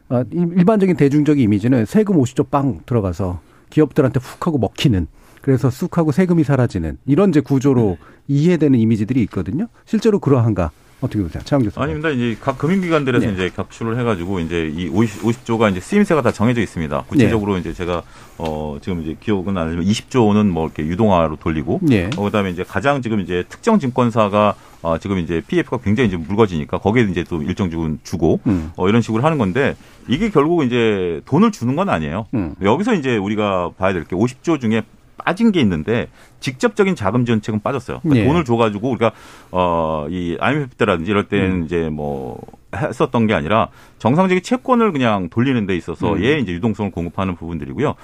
[0.08, 3.40] 아, 일반적인 대중적인 이미지는 세금 50조 빵 들어가서
[3.70, 5.08] 기업들한테 훅 하고 먹히는
[5.46, 9.68] 그래서 쑥 하고 세금이 사라지는 이런 이제 구조로 이해되는 이미지들이 있거든요.
[9.84, 10.72] 실제로 그러한가?
[11.00, 11.40] 어떻게 보세요?
[11.44, 12.08] 최영 교수 아닙니다.
[12.08, 13.32] 이제 각 금융기관들에서 네.
[13.32, 17.02] 이제 격추를 해가지고 이제 이 50, 50 조가 이제 쓰임새가 다 정해져 있습니다.
[17.02, 17.60] 구체적으로 네.
[17.60, 18.02] 이제 제가
[18.38, 22.10] 어 지금 이제 기억은 안 나지만 20조는 뭐 이렇게 유동화로 돌리고 네.
[22.16, 26.78] 어, 그다음에 이제 가장 지금 이제 특정 증권사가 어, 지금 이제 PF가 굉장히 이제 묽어지니까
[26.78, 28.72] 거기에 이제 또 일정 주금 주고 음.
[28.74, 29.76] 어, 이런 식으로 하는 건데
[30.08, 32.26] 이게 결국 이제 돈을 주는 건 아니에요.
[32.34, 32.56] 음.
[32.62, 34.82] 여기서 이제 우리가 봐야 될 게 50조 중에
[35.24, 36.08] 빠진 게 있는데
[36.40, 38.00] 직접적인 자금 지원 책은 빠졌어요.
[38.00, 38.28] 그러니까 네.
[38.28, 39.12] 돈을 줘가지고 우리가
[39.50, 41.64] 어이 IMF 때라든지 이럴 때는 음.
[41.64, 42.40] 이제 뭐
[42.74, 46.22] 했었던 게 아니라 정상적인 채권을 그냥 돌리는 데 있어서 음.
[46.24, 47.94] 예 이제 유동성을 공급하는 부분들이고요.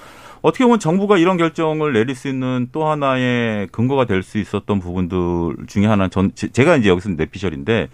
[0.41, 5.67] 어떻게 보면 정부가 이런 결정을 내릴 수 있는 또 하나의 근거가 될 수 있었던 부분들
[5.67, 7.89] 중에 하나 전 제가 이제 여기서 내피셜인데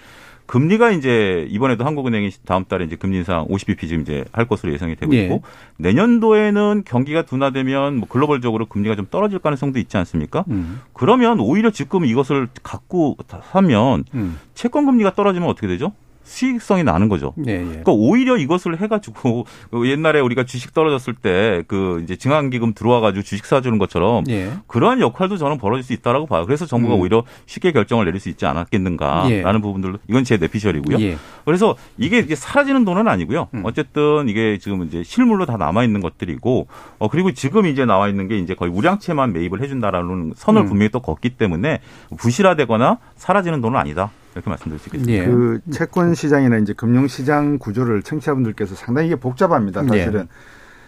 [0.50, 4.96] 금리가 이제 이번에도 한국은행이 다음 달에 이제 금리 인상 50bp 지금 이제 할 것으로 예상이
[4.96, 5.26] 되고 예.
[5.26, 5.44] 있고
[5.78, 10.46] 내년도에는 경기가 둔화되면 뭐 글로벌적으로 금리가 좀 떨어질 가능성도 있지 않습니까?
[10.50, 10.82] 음.
[10.94, 13.16] 그러면 오히려 지금 이것을 갖고
[13.52, 14.40] 사면 음.
[14.56, 15.94] 채권 금리가 떨어지면 어떻게 되죠?
[16.30, 17.34] 수익성이 나는 거죠.
[17.48, 17.64] 예, 예.
[17.64, 23.46] 그러니까 오히려 이것을 해가지고 그 옛날에 우리가 주식 떨어졌을 때 그 이제 증환기금 들어와가지고 주식
[23.46, 24.52] 사주는 것처럼 예.
[24.68, 26.46] 그러한 역할도 저는 벌어질 수 있다라고 봐요.
[26.46, 27.02] 그래서 정부가 음.
[27.02, 29.62] 오히려 쉽게 결정을 내릴 수 있지 않았겠는가라는 예.
[29.62, 31.00] 부분들로 이건 제 내피셜이고요.
[31.00, 31.18] 예.
[31.46, 33.48] 그래서 이게 이제 사라지는 돈은 아니고요.
[33.54, 33.62] 음.
[33.66, 36.68] 어쨌든 이게 지금 이제 실물로 다 남아 있는 것들이고
[37.00, 40.68] 어 그리고 지금 이제 나와 있는 게 이제 거의 우량채만 매입을 해준다라는 선을 음.
[40.68, 41.80] 분명히 또 걷기 때문에
[42.18, 44.12] 부실화되거나 사라지는 돈은 아니다.
[44.36, 45.12] 이렇게 말씀드릴 수 있겠습니다.
[45.14, 45.26] 예.
[45.26, 49.84] 그 채권 시장이나 이제 금융 시장 구조를 청취자분들께서 상당히 이게 복잡합니다.
[49.84, 50.22] 사실은.
[50.22, 50.28] 예.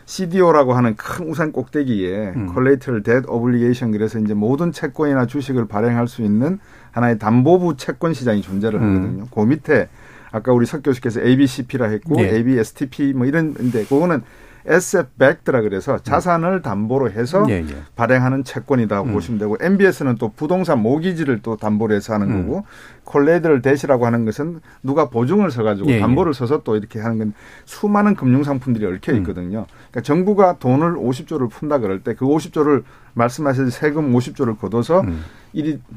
[0.06, 2.50] CDO라고 하는 큰 우산 꼭대기에 음.
[2.54, 6.60] Collateral Debt Obligation 그래서 이제 모든 채권이나 주식을 발행할 수 있는
[6.92, 8.96] 하나의 담보부 채권 시장이 존재를 음.
[8.96, 9.26] 하거든요.
[9.34, 9.88] 그 밑에
[10.32, 12.36] 아까 우리 석 교수께서 ABCP라 했고 예.
[12.36, 14.24] ABSTP 뭐 이런데 그거는
[14.66, 17.76] SF 백드라 그래서 자산을 담보로 해서 예, 예.
[17.96, 19.14] 발행하는 채권이다 음.
[19.14, 22.48] 보시면 되고 MBS는 또 부동산 모기지를 또 담보로 해서 하는 음.
[22.48, 22.66] 거고
[23.04, 26.00] 콜레이드를 대시라고 하는 것은 누가 보증을 서가지고 예, 예.
[26.00, 27.34] 담보를 서서 또 이렇게 하는 건
[27.66, 28.94] 수많은 금융 상품들이 음.
[28.96, 29.66] 얽혀 있거든요.
[29.90, 32.84] 그러니까 정부가 돈을 50조를 푼다 그럴 때 그 50조를
[33.14, 35.24] 말씀하신 세금 50조를 걷어서 음.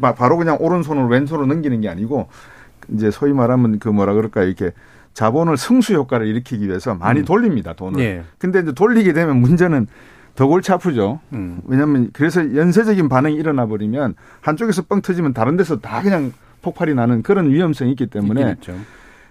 [0.00, 2.28] 바- 바로 그냥 오른손으로 왼손으로 넘기는 게 아니고
[2.88, 4.72] 이제 소위 말하면 그 뭐라 그럴까 이렇게
[5.14, 7.24] 자본을 승수 효과를 일으키기 위해서 많이 음.
[7.24, 8.00] 돌립니다 돈을.
[8.00, 8.24] 예.
[8.38, 9.86] 근데 이제 돌리게 되면 문제는
[10.34, 11.20] 더 골치 아프죠.
[11.32, 11.60] 음.
[11.64, 17.22] 왜냐하면 그래서 연쇄적인 반응이 일어나 버리면 한쪽에서 뻥 터지면 다른 데서 다 그냥 폭발이 나는
[17.22, 18.56] 그런 위험성이 있기 때문에.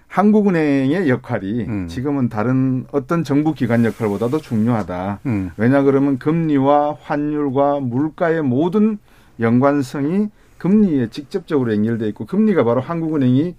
[0.08, 1.88] 한국은행의 역할이 음.
[1.88, 5.18] 지금은 다른 어떤 정부 기관 역할보다도 중요하다.
[5.26, 5.50] 음.
[5.56, 8.98] 왜냐 그러면 금리와 환율과 물가의 모든
[9.40, 10.28] 연관성이
[10.58, 13.56] 금리에 직접적으로 연결돼 있고 금리가 바로 한국은행이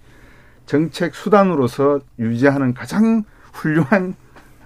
[0.66, 4.14] 정책 수단으로서 유지하는 가장 훌륭한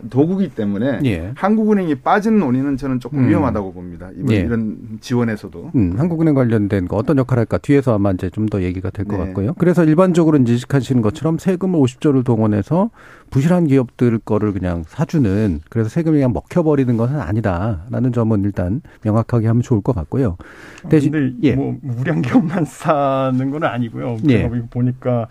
[0.09, 1.33] 도구기 때문에 예.
[1.35, 3.29] 한국은행이 빠진 논의는 저는 조금 음.
[3.29, 4.09] 위험하다고 봅니다.
[4.17, 4.37] 이번 예.
[4.39, 5.73] 이런 지원에서도.
[5.75, 9.27] 음, 한국은행 관련된 거 어떤 역할을 할까 뒤에서 아마 이제 좀 더 얘기가 될것 네.
[9.27, 9.55] 같고요.
[9.59, 12.91] 그래서 일반적으로 인식하시는 것처럼 세금을 50조를 동원해서
[13.31, 19.63] 부실한 기업들 거를 그냥 사주는 그래서 세금이 그냥 먹혀버리는 것은 아니다라는 점은 일단 명확하게 하면
[19.63, 20.37] 좋을 것 같고요.
[20.89, 21.55] 대신 근데 예.
[21.55, 24.17] 뭐 무리한 기업만 사는 건 아니고요.
[24.29, 24.39] 예.
[24.39, 25.29] 제가 이거 보니까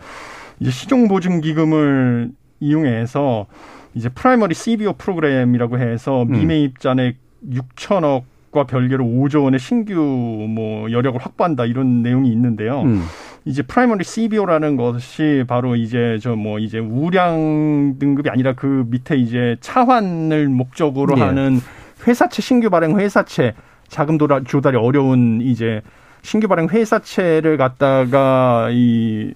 [0.60, 3.48] 이제 신용보증기금을 이용해서
[3.96, 6.32] 이제 primary CBO 프로그램이라고 해서 음.
[6.32, 7.16] 미매입잔액
[7.50, 12.82] 6천억 과 별개로 5조 원의 신규 뭐 여력을 확보한다 이런 내용이 있는데요.
[12.82, 13.04] 음.
[13.46, 19.56] 이제 primary CBO라는 것이 바로 이제 저 뭐 이제 우량 등급이 아니라 그 밑에 이제
[19.62, 21.22] 차환을 목적으로 예.
[21.22, 21.60] 하는
[22.08, 23.54] 회사채 신규 발행 회사채
[23.88, 25.82] 자금 조달이 어려운 이제
[26.24, 29.34] 신규 발행 회사채를 갖다가 이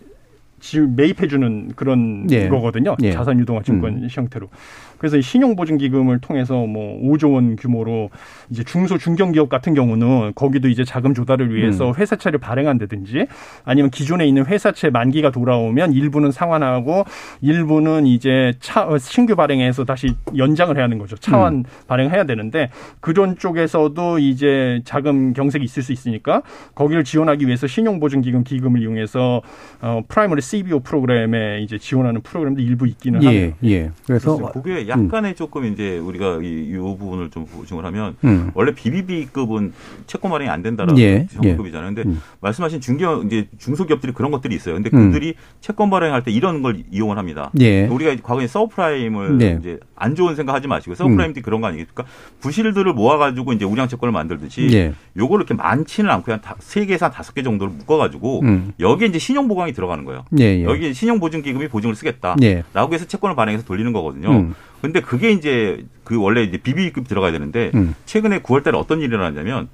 [0.96, 2.48] 매입해주는 그런 예.
[2.48, 2.96] 거거든요.
[3.02, 3.12] 예.
[3.12, 4.50] 자산 유동화 증권 형태로.
[5.04, 8.10] 그래서 이 신용보증기금을 통해서 뭐 5조 원 규모로
[8.50, 11.94] 이제 중소 중견기업 같은 경우는 거기도 이제 자금 조달을 위해서 음.
[11.94, 13.28] 회사채를 발행한다든지
[13.66, 17.04] 아니면 기존에 있는 회사채 만기가 돌아오면 일부는 상환하고
[17.42, 21.18] 일부는 이제 차 어, 신규 발행해서 다시 연장을 해야 하는 거죠.
[21.18, 21.64] 차환 음.
[21.88, 22.70] 발행해야 되는데
[23.02, 26.44] 그런 쪽에서도 이제 자금 경색이 있을 수 있으니까
[26.76, 29.42] 거기를 지원하기 위해서 신용보증기금 기금을 이용해서
[29.82, 33.58] 어 primary CBO 프로그램에 이제 지원하는 프로그램도 일부 있기는 예, 합니다.
[33.66, 33.92] 예.
[34.06, 38.52] 그래서 그래서 그게 약간의 조금 이제 우리가 이, 이 부분을 좀 보충을 하면 음.
[38.54, 39.74] 원래 BBB급은
[40.08, 41.94] 채권 발행이 안 된다라는 예, 등급이잖아요.
[41.94, 42.22] 근데 음.
[42.42, 44.76] 말씀하신 중견 이제 중소기업들이 그런 것들이 있어요.
[44.76, 45.12] 근데 음.
[45.12, 47.52] 그들이 채권 발행할 때 이런 걸 이용을 합니다.
[47.60, 47.88] 예.
[47.88, 49.58] 우리가 과거에 subprime을 네.
[49.60, 52.06] 이제 안 좋은 생각하지 마시고 subprime도 그런 거 아니겠습니까?
[52.40, 54.94] 부실들을 모아가지고 이제 우량 채권을 만들듯이 예.
[55.18, 58.74] 요걸 이렇게 많지는 않고 한세 개에서 한 다섯 개 정도를 묶어가지고 음.
[58.80, 60.26] 여기에 이제 신용 보강이 들어가는 거예요.
[60.40, 60.64] 예, 예.
[60.64, 62.36] 여기 신용 보증 기금이 보증을 쓰겠다.
[62.42, 62.64] 예.
[62.74, 64.32] 라고 해서 채권을 발행해서 돌리는 거거든요.
[64.32, 64.56] 음.
[64.84, 67.96] 근데 그게 이제 그 원래 이제 BB급 들어가야 되는데 음.
[68.06, 69.70] 최근에 9월 달에 어떤 일이 일어났냐면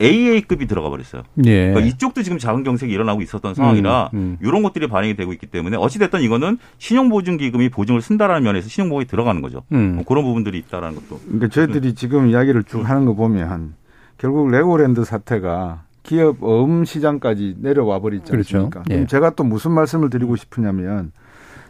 [0.00, 1.24] AA급이 들어가 버렸어요.
[1.44, 1.72] 예.
[1.72, 4.38] 그러니까 이쪽도 지금 자금 경색이 일어나고 있었던 상황이라 음, 음.
[4.40, 9.64] 이런 것들이 반영이 되고 있기 때문에 어찌됐든 이거는 신용보증기금이 보증을 쓴다라는 면에서 신용보증이 들어가는 거죠.
[9.72, 9.96] 음.
[9.96, 11.20] 뭐 그런 부분들이 있다라는 것도.
[11.24, 13.74] 그러니까 저희들이 지금 이야기를 쭉 하는 거 보면
[14.18, 18.56] 결국 레고랜드 사태가 기업 어음 시장까지 내려와 버리지 그렇죠.
[18.58, 18.84] 않습니까?
[18.90, 18.94] 예.
[18.94, 21.10] 그럼 제가 또 무슨 말씀을 드리고 싶으냐면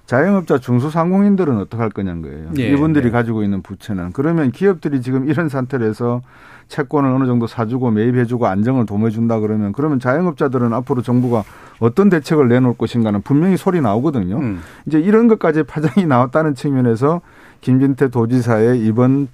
[0.09, 2.51] 자영업자 중소상공인들은 어떡할 거냐는 거예요.
[2.59, 3.11] 예, 이분들이 예.
[3.11, 6.23] 가지고 있는 부채는 그러면 기업들이 지금 이런 상태로 해서
[6.69, 11.45] 채권을 어느 정도 사주고 매입해주고 안정을 도모해준다 그러면 그러면 자영업자들은 앞으로 정부가
[11.79, 14.39] 어떤 대책을 내놓을 것인가는 분명히 소리 나오거든요.
[14.39, 14.61] 음.
[14.87, 17.21] 이제 이런 것까지 파장이 나왔다는 측면에서
[17.61, 19.29] 김진태 도지사의 이번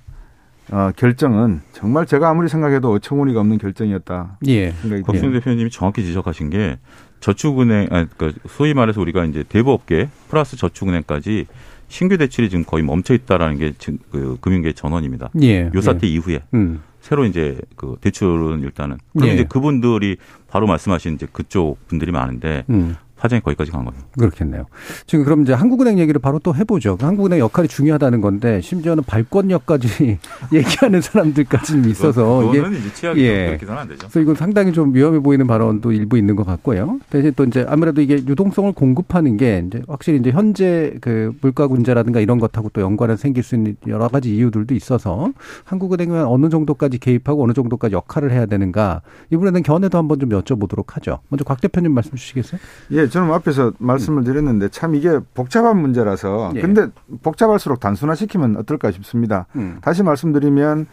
[0.72, 4.39] 어, 결정은 정말 제가 아무리 생각해도 어처구니가 없는 결정이었다.
[4.49, 4.72] 예.
[5.20, 5.39] 듭니다.
[5.39, 6.79] 대표님이 정확히 지적하신 게
[7.25, 11.47] 저축은행, 아, 그러니까 소위 말해서 우리가 이제 대부업계 플러스 저축은행까지
[11.89, 15.31] 신규 대출이 지금 거의 멈춰 있다라는 게 지금 그 금융계 전원입니다.
[15.41, 15.70] 예.
[15.75, 16.11] 요 사태 예.
[16.11, 16.83] 이후에 음.
[17.01, 19.35] 새로 이제 그 대출은 일단은 그럼 예.
[19.35, 20.18] 이제 그분들이
[20.49, 22.95] 바로 말씀하신 이제 그쪽 분들이 많은데 음.
[23.17, 24.01] 파장이 거기까지 간 거예요.
[24.19, 24.67] 그렇겠네요.
[25.07, 26.97] 지금 그럼 이제 한국은행 얘기를 바로 또 해보죠.
[26.97, 30.19] 그 한국은행 역할이 중요하다는 건데 심지어는 발권력까지
[30.53, 32.62] 얘기하는 사람들까지 있어서 이게
[32.95, 33.47] 취약이 예.
[33.47, 34.01] 그렇게 해서는 안 되죠.
[34.01, 36.99] 그래서 이건 상당히 좀 위험해 보이는 발언도 일부 있는 것 같고요.
[37.11, 42.21] 대신 또 이제 아무래도 이게 유동성을 공급하는 게 이제 확실히 이제 현재 그 물가 문제라든가
[42.21, 45.31] 이런 것하고 또 연관을 생길 수 있는 여러 가지 이유들도 있어서
[45.65, 51.21] 한국은행은 어느 정도까지 개입하고 어느 정도까지 역할을 해야 되는가 이번에는 견해도 한번 좀 여쭤보도록 하죠.
[51.29, 52.61] 먼저 곽 대표님 말씀 주시겠어요?
[52.93, 56.61] 예, 저는 앞에서 말씀을 드렸는데 참 이게 복잡한 문제라서 예.
[56.61, 56.89] 근데
[57.23, 59.47] 복잡할수록 단순화시키면 어떨까 싶습니다.
[59.57, 59.79] 음.
[59.81, 60.87] 다시 말씀드리면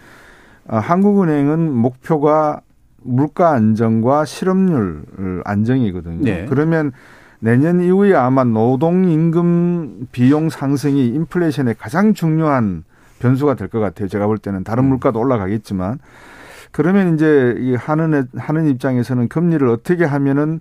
[0.67, 2.61] 어, 한국은행은 목표가
[3.03, 5.03] 물가 안정과 실업률
[5.45, 6.23] 안정이거든요.
[6.23, 6.45] 네.
[6.47, 6.91] 그러면
[7.39, 12.83] 내년 이후에 아마 노동 임금 비용 상승이 인플레이션의 가장 중요한
[13.19, 14.07] 변수가 될 것 같아요.
[14.07, 15.97] 제가 볼 때는 다른 물가도 올라가겠지만
[16.71, 20.59] 그러면 이제 이 하는 하는 입장에서는 금리를 어떻게 하면은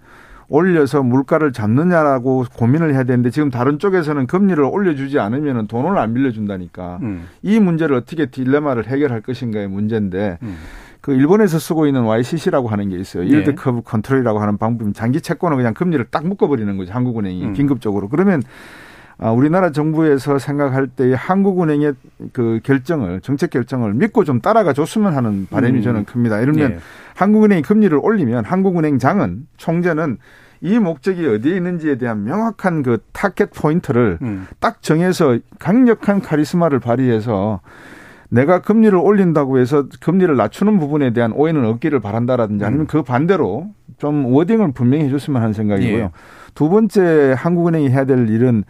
[0.50, 6.98] 올려서 물가를 잡느냐라고 고민을 해야 되는데 지금 다른 쪽에서는 금리를 올려주지 않으면 돈을 안 빌려준다니까
[7.02, 7.28] 음.
[7.42, 10.56] 이 문제를 어떻게 딜레마를 해결할 것인가의 문제인데 음.
[11.00, 13.22] 그 일본에서 쓰고 있는 YCC라고 하는 게 있어요.
[13.22, 13.30] 네.
[13.30, 16.92] yield curve control이라고 하는 방법이 장기 채권은 그냥 금리를 딱 묶어버리는 거죠.
[16.92, 17.52] 한국은행이 음.
[17.54, 18.08] 긴급적으로.
[18.08, 18.48] 그러면 아,
[19.28, 21.92] 우리나라 정부에서 생각할 때 한국은행의
[22.32, 25.82] 그 결정을 정책 결정을 믿고 좀 따라가 줬으면 하는 바람이 음.
[25.82, 26.40] 저는 큽니다.
[26.40, 26.78] 이러면 예.
[27.16, 30.16] 한국은행이 금리를 올리면 한국은행장은 총재는
[30.62, 34.46] 이 목적이 어디에 있는지에 대한 명확한 그 타켓 포인트를 음.
[34.58, 37.60] 딱 정해서 강력한 카리스마를 발휘해서
[38.30, 42.86] 내가 금리를 올린다고 해서 금리를 낮추는 부분에 대한 오해는 없기를 바란다라든지 아니면 음.
[42.86, 46.02] 그 반대로 좀 워딩을 분명히 해줬으면 하는 생각이고요.
[46.04, 46.10] 예.
[46.54, 48.64] 두 번째 한국은행이 해야 될 일은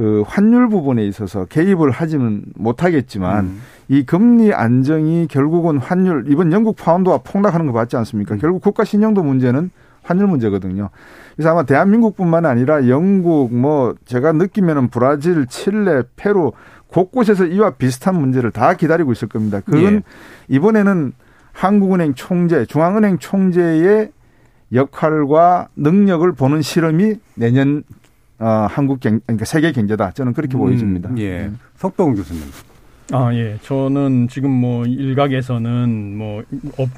[0.00, 3.60] 그 환율 부분에 있어서 개입을 하지는 못하겠지만 음.
[3.88, 8.36] 이 금리 안정이 결국은 환율 이번 영국 파운드와 폭락하는 거 봤지 않습니까?
[8.36, 8.38] 음.
[8.38, 9.70] 결국 국가 신용도 문제는
[10.02, 10.88] 환율 문제거든요.
[11.36, 16.52] 그래서 아마 대한민국뿐만 아니라 영국 뭐 제가 느끼면은 브라질, 칠레, 페루
[16.86, 19.60] 곳곳에서 이와 비슷한 문제를 다 기다리고 있을 겁니다.
[19.60, 20.02] 그건 예.
[20.48, 21.12] 이번에는
[21.52, 24.12] 한국은행 총재, 중앙은행 총재의
[24.72, 27.82] 역할과 능력을 보는 실험이 내년
[28.40, 30.12] 어, 한국 경, 그러니까 세계 경제다.
[30.12, 31.10] 저는 그렇게 음, 보여집니다.
[31.18, 31.44] 예.
[31.44, 31.58] 음.
[31.76, 32.42] 석동 교수님.
[33.12, 33.56] 아, 예.
[33.62, 36.42] 저는 지금 뭐 일각에서는 뭐
[36.78, 36.88] 업,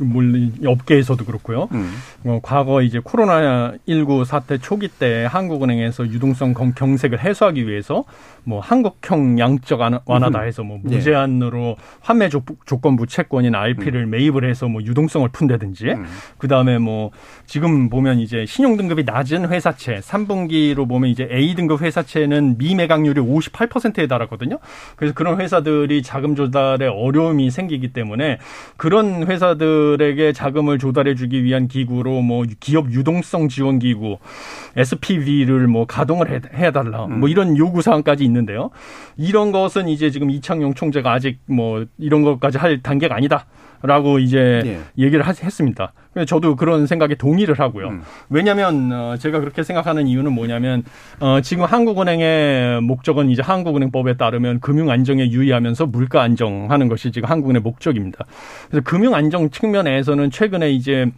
[0.67, 1.69] 업계에서도 그렇고요.
[1.73, 1.93] 음.
[2.25, 8.05] 어, 과거 이제 코로나19 사태 초기 때 한국은행에서 유동성 경색을 해소하기 위해서
[8.45, 10.47] 뭐 한국형 양적 완화다 음.
[10.47, 10.97] 해서 뭐 네.
[10.97, 12.43] 무제한으로 환매 조,
[12.81, 14.11] 건부 채권인 RP를 음.
[14.11, 16.07] 매입을 해서 뭐 유동성을 푼다든지 음.
[16.39, 17.11] 그다음에 뭐
[17.47, 24.07] 지금 보면 이제 신용 등급이 낮은 회사채 3분기로 보면 이제 A 등급 회사채는 미매각률이 58%에
[24.07, 24.59] 달하거든요.
[24.97, 28.39] 그래서 그런 회사들이 자금 조달에 어려움이 생기기 때문에
[28.77, 34.19] 그런 회사들에게 자금을 조달해 주기 위한 기구로 뭐 기업 유동성 지원 기구
[34.77, 38.71] SPV를 뭐 가동을 해, 달라 뭐 이런 요구 사항까지 있는데요.
[39.17, 43.47] 이런 것은 이제 지금 이창용 총재가 아직 뭐 이런 것까지 할 단계가 아니다.
[43.83, 44.81] 라고 이제 예.
[44.97, 45.93] 얘기를 했습니다.
[46.27, 47.89] 저도 그런 생각에 동의를 하고요.
[47.89, 48.03] 음.
[48.29, 50.85] 왜냐하면 어, 제가 그렇게 생각하는 이유는 뭐냐면
[51.21, 57.63] 어, 지금 한국은행의 목적은 이제 한국은행법에 따르면 금융 안정에 유의하면서 물가 안정하는 것이 지금 한국은의
[57.63, 58.27] 목적입니다.
[58.69, 61.11] 그래서 금융 안정 측면에서는 최근에 이제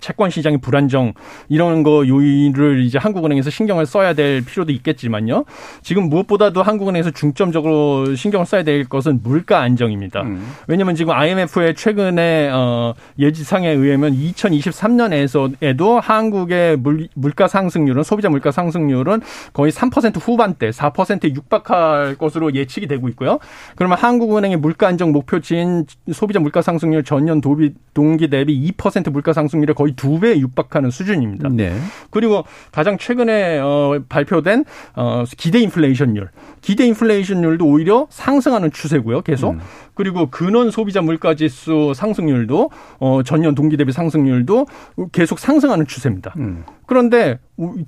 [0.00, 1.12] 채권 시장의 불안정
[1.48, 5.44] 이런 거 요인을 이제 한국은행에서 신경을 써야 될 필요도 있겠지만요.
[5.82, 10.22] 지금 무엇보다도 한국은행에서 중점적으로 신경을 써야 될 것은 물가 안정입니다.
[10.22, 10.46] 음.
[10.66, 19.20] 왜냐하면 지금 IMF의 최근에 어 예지상에 의하면 2023년에서에도 한국의 물, 물가 상승률은 소비자 물가 상승률은
[19.52, 23.38] 거의 3% 후반대 4%에 육박할 것으로 예측이 되고 있고요.
[23.76, 29.72] 그러면 한국은행의 물가 안정 목표치인 소비자 물가 상승률 전년 도비, 동기 대비 2% 물가 상승률에
[29.74, 31.48] 거의 거의 두 배에 육박하는 수준입니다.
[31.50, 31.76] 네.
[32.10, 34.64] 그리고 가장 최근에 어, 발표된
[34.94, 36.30] 어, 기대 인플레이션율,
[36.60, 39.22] 기대 인플레이션율도 오히려 상승하는 추세고요.
[39.22, 39.52] 계속.
[39.52, 39.60] 음.
[39.94, 42.70] 그리고 근원 소비자 물가 지수 상승률도
[43.00, 44.66] 어, 전년 동기 대비 상승률도
[45.12, 46.34] 계속 상승하는 추세입니다.
[46.36, 46.64] 음.
[46.90, 47.38] 그런데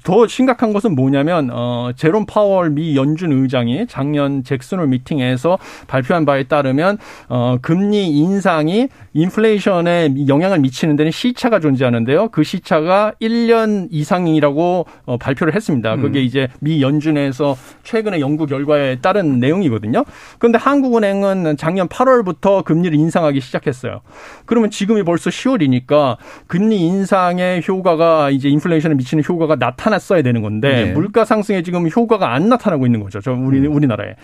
[0.04, 6.44] 더 심각한 것은 뭐냐면 어 제롬 파월 미 연준 의장이 작년 잭슨홀 미팅에서 발표한 바에
[6.44, 6.98] 따르면
[7.28, 12.28] 어 금리 인상이 인플레이션에 영향을 미치는 데는 시차가 존재하는데요.
[12.28, 15.96] 그 시차가 1년 이상이라고 어 발표를 했습니다.
[15.96, 16.24] 그게 음.
[16.24, 20.04] 이제 미 연준에서 최근의 연구 결과에 따른 내용이거든요.
[20.38, 24.02] 그런데 한국은행은 작년 8월부터 금리를 인상하기 시작했어요.
[24.44, 30.86] 그러면 지금이 벌써 10월이니까 금리 인상의 효과가 이제 인플레이션 경제에 미치는 효과가 나타났어야 되는 건데
[30.86, 30.92] 네.
[30.92, 33.20] 물가 상승에 지금 효과가 안 나타나고 있는 거죠.
[33.20, 33.74] 저 우리 음.
[33.74, 34.14] 우리나라에.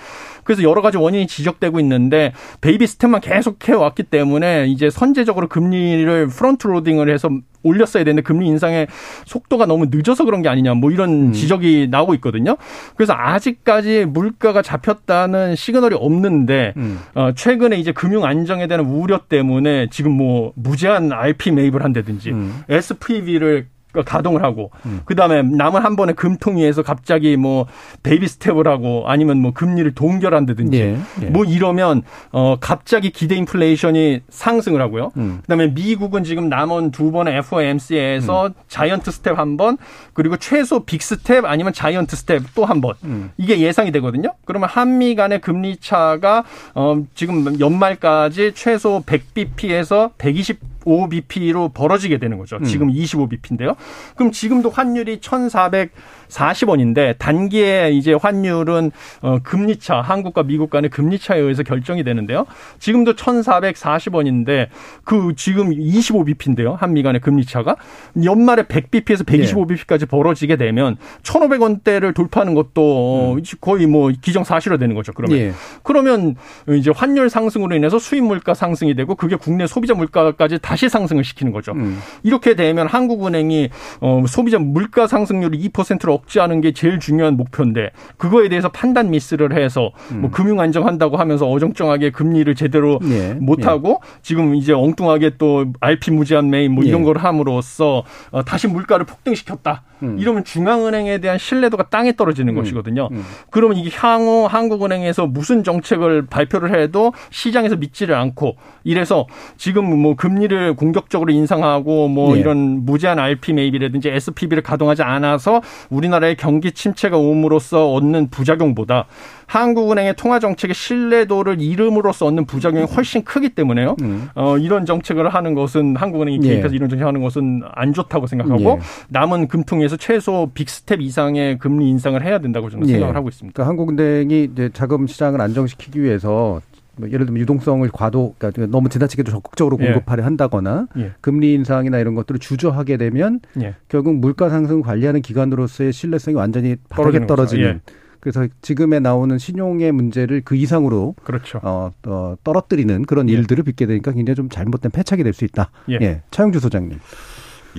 [0.45, 6.29] 그래서 여러 가지 원인이 지적되고 있는데 baby step만 계속 해 왔기 때문에 이제 선제적으로 금리를
[6.29, 7.29] front loading을 해서
[7.63, 8.87] 올렸어야 되는데 금리 인상의
[9.25, 11.33] 속도가 너무 늦어서 그런 게 아니냐 뭐 이런 음.
[11.33, 12.57] 지적이 나오고 있거든요.
[12.97, 17.01] 그래서 아직까지 물가가 잡혔다는 시그널이 없는데 음.
[17.15, 22.63] 어, 최근에 이제 금융 안정에 대한 우려 때문에 지금 뭐 무제한 RP 매입을 한다든지 음.
[22.69, 23.67] SPV를
[24.03, 25.01] 가동을 하고 음.
[25.05, 27.67] 그다음에 남은 한 번에 금통위에서 갑자기 뭐
[28.03, 31.27] baby step을 하고 아니면 뭐 금리를 동결한다든지 예, 예.
[31.27, 35.13] 뭐 이러면 어 갑자기 기대 인플레이션이 상승을 하고요.
[35.17, 35.39] 음.
[35.43, 38.53] 그다음에 미국은 지금 남은 두 번의 FOMC에서 음.
[38.69, 39.77] giant step 한 번
[40.13, 42.95] 그리고 최소 big step 아니면 giant step 또 한 번.
[43.05, 43.31] 음.
[43.39, 44.35] 이게 예상이 되거든요.
[44.45, 46.45] 그러면 한미 간의 금리 차가
[46.75, 50.59] 어 지금 연말까지 최소 100bp에서 120
[50.89, 52.59] 5bp로 벌어지게 되는 거죠.
[52.63, 53.77] 지금 25bp인데요.
[54.17, 58.91] 그럼 지금도 환율이 1,440원인데 단기에 이제 환율은
[59.23, 62.47] 어 금리 차 한국과 미국 간의 금리 차에 의해서 결정이 되는데요.
[62.79, 64.69] 지금도 1,440원인데
[65.05, 66.77] 그 지금 25bp인데요.
[66.77, 67.77] 한미 간의 금리 차가
[68.23, 73.43] 연말에 100bp에서 125bp까지 벌어지게 되면 1,500원대를 돌파하는 것도 음.
[73.61, 75.13] 거의 뭐 기정사실화 되는 거죠.
[75.13, 75.53] 그러면 예.
[75.83, 76.37] 그러면
[76.69, 81.51] 이제 환율 상승으로 인해서 수입 물가 상승이 되고 그게 국내 소비자 물가까지 다시 상승을 시키는
[81.51, 81.73] 거죠.
[81.73, 81.99] 음.
[82.23, 83.71] 이렇게 되면 한국은행이
[84.01, 89.93] 어 소비자 물가 상승률 2%를 억제하는 게 제일 중요한 목표인데 그거에 대해서 판단 미스를 해서
[90.13, 90.21] 음.
[90.21, 93.35] 뭐 금융 안정한다고 하면서 어정쩡하게 금리를 제대로 예.
[93.35, 94.19] 못 하고 예.
[94.23, 97.05] 지금 이제 엉뚱하게 또 RP 무제한 매입 뭐 이런 예.
[97.05, 99.83] 걸 함으로써 어 다시 물가를 폭등시켰다.
[100.03, 100.19] 음.
[100.19, 102.61] 이러면 중앙은행에 대한 신뢰도가 땅에 떨어지는 음.
[102.61, 103.09] 것이거든요.
[103.13, 103.25] 음.
[103.51, 109.27] 그러면 이게 향후 한국은행에서 무슨 정책을 발표를 해도 시장에서 믿지를 않고 이래서
[109.57, 112.41] 지금 뭐 금리를 공격적으로 인상하고 뭐 네.
[112.41, 119.07] 이런 무제한 RP 매입이라든지 SPB를 가동하지 않아서 우리나라의 경기 침체가 옴으로써 얻는 부작용보다
[119.49, 123.97] 한국은행의 통화 정책의 신뢰도를 잃음으로써 얻는 부작용이 훨씬 크기 때문에요.
[124.03, 124.29] 음.
[124.35, 126.77] 어, 이런 정책을 하는 것은 한국은행이 개입해서 예.
[126.77, 128.79] 이런 정책하는 것은 안 좋다고 생각하고 예.
[129.09, 132.93] 남은 금통위에서 최소 big step 이상의 금리 인상을 해야 된다고 저는 예.
[132.93, 133.55] 생각을 하고 있습니다.
[133.55, 136.61] 그러니까 한국은행이 이제 자금 시장을 안정시키기 위해서
[136.97, 139.87] 뭐 예를 들면 유동성을 과도 그러니까 너무 지나치게도 적극적으로 예.
[139.87, 141.13] 공급하려 한다거나 예.
[141.23, 143.77] 금리 인상이나 이런 것들을 주저하게 되면 예.
[143.89, 147.93] 결국 물가 상승 관리하는 기관으로서의 신뢰성이 완전히 바닥에 떨어지는 예.
[148.21, 151.61] 그래서 지금에 나오는 신용의 문제를 그 이상으로 그렇죠.
[151.63, 153.33] 어, 어, 떨어뜨리는 그런 예.
[153.35, 155.71] 일들을 빚게 되니까 굉장히 좀 잘못된 패착이 될 수 있다.
[155.91, 155.99] 예.
[156.01, 156.23] 예.
[156.31, 156.99] 차영주 소장님.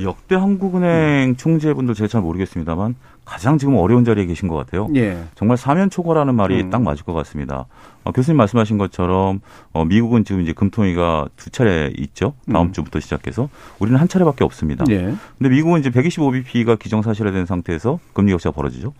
[0.03, 1.35] 역대 한국은행 음.
[1.35, 4.87] 총재분들 제가 잘 모르겠습니다만 가장 지금 어려운 자리에 계신 것 같아요.
[4.95, 5.17] 예.
[5.35, 6.69] 정말 사면 초과라는 말이 음.
[6.69, 7.65] 딱 맞을 것 같습니다.
[8.03, 9.41] 어, 교수님 말씀하신 것처럼
[9.73, 12.33] 어, 미국은 지금 이제 금통위가 두 차례 있죠.
[12.51, 12.71] 다음 음.
[12.71, 14.85] 주부터 시작해서 우리는 한 차례밖에 없습니다.
[14.89, 15.13] 예.
[15.37, 18.93] 근데 미국은 이제 125bp가 기정사실화된 상태에서 금리 격차가 벌어지죠.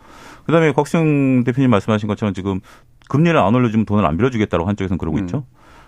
[0.50, 2.60] 그다음에 곽승 대표님 말씀하신 것처럼 지금
[3.08, 5.24] 금리를 안 올려주면 돈을 안 빌려주겠다고 한쪽에서는 그러고 음.
[5.26, 5.44] 있죠.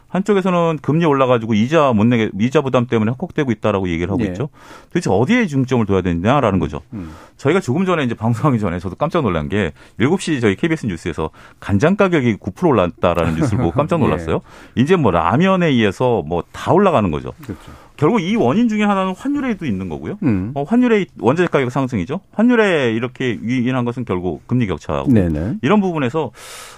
[0.09, 4.27] 한쪽에서는 금리 올라가지고 이자 못 내게 이자 부담 때문에 헉헉대고 있다라고 얘기를 하고 예.
[4.27, 4.49] 있죠.
[4.89, 6.81] 도대체 어디에 중점을 둬야 되느냐라는 거죠.
[6.93, 7.11] 음.
[7.37, 11.29] 저희가 조금 전에 이제 방송하기 전에 저도 깜짝 놀란 게 7시 저희 KBS 뉴스에서
[11.61, 14.41] 간장 가격이 9% 올랐다라는 뉴스를 보고 깜짝 놀랐어요.
[14.77, 14.81] 예.
[14.81, 17.31] 이제 뭐 라면에 의해서 뭐 다 올라가는 거죠.
[17.41, 17.71] 그렇죠.
[18.01, 20.17] 결국 이 원인 중에 하나는 환율에도 있는 거고요.
[20.23, 20.53] 음.
[20.55, 22.19] 어, 환율의 원자재 가격 상승이죠.
[22.33, 25.57] 환율에 이렇게 유인한 것은 결국 금리 격차고 네네.
[25.61, 26.31] 이런 부분에서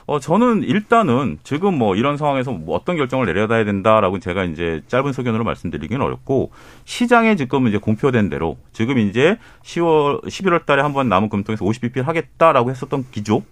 [0.05, 5.13] 어, 저는 일단은 지금 뭐 이런 상황에서 뭐 어떤 결정을 내려야 된다라고 제가 이제 짧은
[5.13, 6.51] 소견으로 말씀드리기는 어렵고
[6.83, 12.03] 시장에 지금 이제 공표된 대로 지금 이제 10월 11월 달에 한 번 남은 금통에서 50bp를
[12.03, 13.43] 하겠다라고 했었던 기조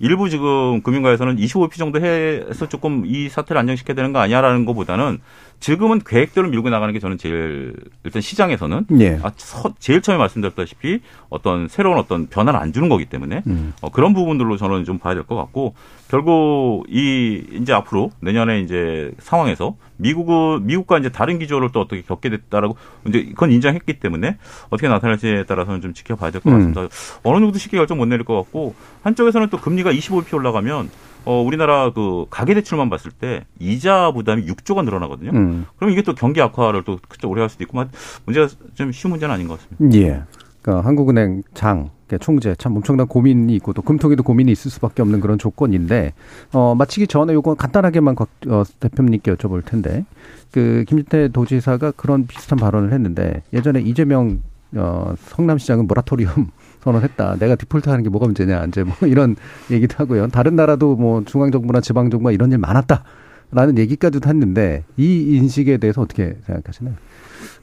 [0.00, 5.18] 일부 지금 금융가에서는 25p 정도 해서 조금 이 사태를 안정시켜야 되는 거 아니야라는 것보다는
[5.60, 7.74] 지금은 계획대로 밀고 나가는 게 저는 제일
[8.04, 9.18] 일단 시장에서는 예.
[9.22, 9.32] 아,
[9.80, 11.00] 제일 처음에 말씀드렸다시피
[11.30, 13.72] 어떤 새로운 어떤 변화를 안 주는 거기 때문에 음.
[13.80, 15.74] 어, 그런 부분들로 저는 좀 봐야 될 것 같고
[16.08, 22.30] 결국 이 이제 앞으로 내년에 이제 상황에서 미국은 미국과 이제 다른 기조를 또 어떻게 겪게
[22.30, 22.76] 됐다라고
[23.06, 24.38] 이제 그건 인정했기 때문에
[24.70, 26.58] 어떻게 나타날지에 따라서는 좀 지켜봐야 될것 음.
[26.58, 26.82] 같습니다.
[26.82, 26.88] 음.
[27.24, 30.90] 어느 정도 쉽게 결정 못 내릴 것 같고 한쪽에서는 또 금리가 25p 올라가면
[31.24, 35.30] 어, 우리나라 그 가계 대출만 봤을 때 이자 부담이 6조가 늘어나거든요.
[35.34, 35.66] 음.
[35.76, 37.84] 그럼 이게 또 경기 악화를 또 그때 오래 할 수도 있고
[38.24, 39.98] 문제가 좀 쉬운 문제는 아닌 것 같습니다.
[39.98, 40.22] 예.
[40.68, 41.88] 그러니까 한국은행 장
[42.20, 46.12] 총재 참 엄청난 고민이 있고 또 금통위도 고민이 있을 수밖에 없는 그런 조건인데
[46.52, 50.04] 어 마치기 전에 요거 간단하게만 곽 어, 대표님께 여쭤볼 텐데
[50.52, 54.42] 그 김진태 도지사가 그런 비슷한 발언을 했는데 예전에 이재명
[54.76, 56.48] 어 성남시장은 모라토리움
[56.84, 57.36] 선언했다.
[57.38, 58.66] 내가 디폴트하는 게 뭐가 문제냐.
[58.66, 59.36] 이제 뭐 이런
[59.70, 60.28] 얘기도 하고요.
[60.28, 63.04] 다른 나라도 뭐 중앙 정부나 지방 정부가 이런 일 많았다.
[63.50, 66.94] 라는 얘기까지도 했는데 이 인식에 대해서 어떻게 생각하시나요?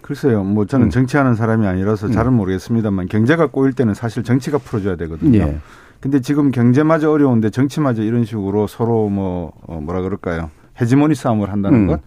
[0.02, 0.44] 글쎄요.
[0.44, 0.90] 뭐 저는 음.
[0.90, 2.38] 정치하는 사람이 아니라서 잘은 음.
[2.38, 5.40] 모르겠습니다만 경제가 꼬일 때는 사실 정치가 풀어줘야 되거든요.
[5.40, 5.60] 예.
[6.00, 10.52] 근데 지금 경제마저 어려운데 정치마저 이런 식으로 서로 뭐 어, 뭐라 그럴까요?
[10.80, 11.98] 헤지모니 싸움을 한다는 음.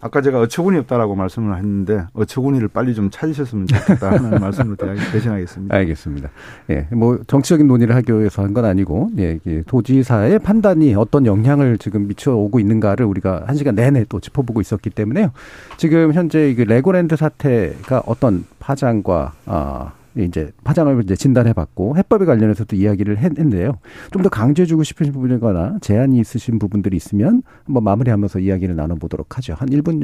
[0.00, 5.74] 것 아까 제가 어처구니 없다라고 말씀을 했는데 어처구니를 빨리 좀 찾으셨으면 좋겠다 하는 말씀으로 대신하겠습니다.
[5.74, 6.30] 알겠습니다.
[6.70, 12.06] 예, 뭐 정치적인 논의를 하기 위해서 한 건 아니고 예, 도지사의 판단이 어떤 영향을 지금
[12.08, 15.30] 미쳐오고 있는가를 우리가 한 시간 내내 또 짚어보고 있었기 때문에요.
[15.76, 23.18] 지금 현재 그 레고랜드 사태가 어떤 파장과 아 이제 파장을 이제 진단해봤고 해법에 관련해서도 이야기를
[23.18, 23.78] 했는데요.
[24.12, 29.54] 좀 더 강조해주고 싶으신 부분이거나 제안이 있으신 부분들이 있으면 한번 마무리하면서 이야기를 나눠보도록 하죠.
[29.58, 30.00] 한 1분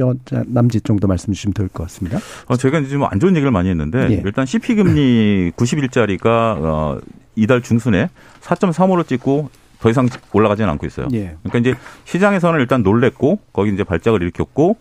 [0.49, 2.19] 남짓 정도 말씀 주시면 될 것 같습니다.
[2.47, 4.23] 어, 제가 지금 안 좋은 얘기를 많이 했는데 예.
[4.25, 6.99] 일단 CP 금리 90일짜리가 어,
[7.35, 8.11] 이달 중순에
[8.43, 9.49] 4.35로 찍고
[9.81, 11.09] 더 이상 올라가지는 않고 있어요.
[11.15, 11.37] 예.
[11.43, 14.77] 그러니까 이제 시장에서는 일단 놀랬고 거기 이제 발작을 일으켰고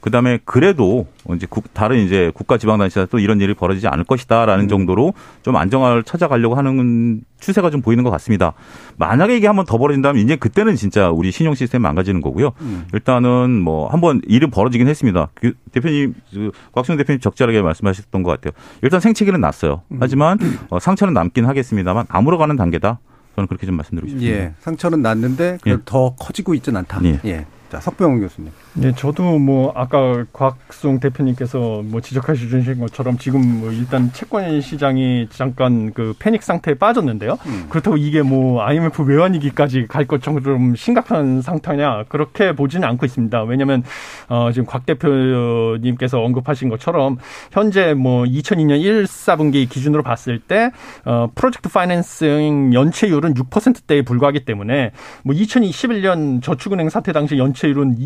[0.00, 4.68] 그다음에 그래도 이제 국, 다른 이제 국가 지방단체에서 또 이런 일이 벌어지지 않을 것이다라는 음.
[4.68, 8.52] 정도로 좀 안정화를 찾아가려고 하는 추세가 좀 보이는 것 같습니다.
[8.96, 12.52] 만약에 이게 한번 더 벌어진다면 이제 그때는 진짜 우리 신용 시스템 망가지는 거고요.
[12.60, 12.86] 음.
[12.92, 15.28] 일단은 뭐 한번 일은 벌어지긴 했습니다.
[15.34, 18.52] 그 대표님, 그 곽순 대표님 적절하게 말씀하셨던 것 같아요.
[18.82, 19.82] 일단 생체기는 났어요.
[19.88, 19.98] 음.
[20.00, 20.38] 하지만
[20.70, 23.00] 어, 상처는 남긴 하겠습습니다만 아물어가는 단계다.
[23.34, 24.34] 저는 그렇게 좀 말씀드리고 싶습니다.
[24.34, 25.76] 예, 상처는 났는데 예.
[25.84, 27.00] 더 커지고 있지는 않다.
[27.04, 27.20] 예.
[27.26, 27.46] 예.
[27.70, 28.50] 자, 석병훈 교수님.
[28.78, 35.28] 네, 저도 뭐 아까 곽송 대표님께서 뭐 지적하시 주신 것처럼 지금 뭐 일단 채권 시장이
[35.30, 37.38] 잠깐 그 패닉 상태에 빠졌는데요.
[37.46, 37.66] 음.
[37.70, 43.44] 그렇다고 이게 뭐 IMF 외환위기까지 갈 것처럼 심각한 상태냐 그렇게 보지는 않고 있습니다.
[43.44, 43.82] 왜냐하면
[44.28, 47.16] 어 지금 곽 대표님께서 언급하신 것처럼
[47.52, 50.70] 현재 뭐 2002년 1, 4분기 기준으로 봤을 때
[51.04, 57.96] 어 프로젝트 파이낸싱 연체율은 6%대에 불과하기 때문에 뭐 2021년 저축은행 사태 당시 연 전체율은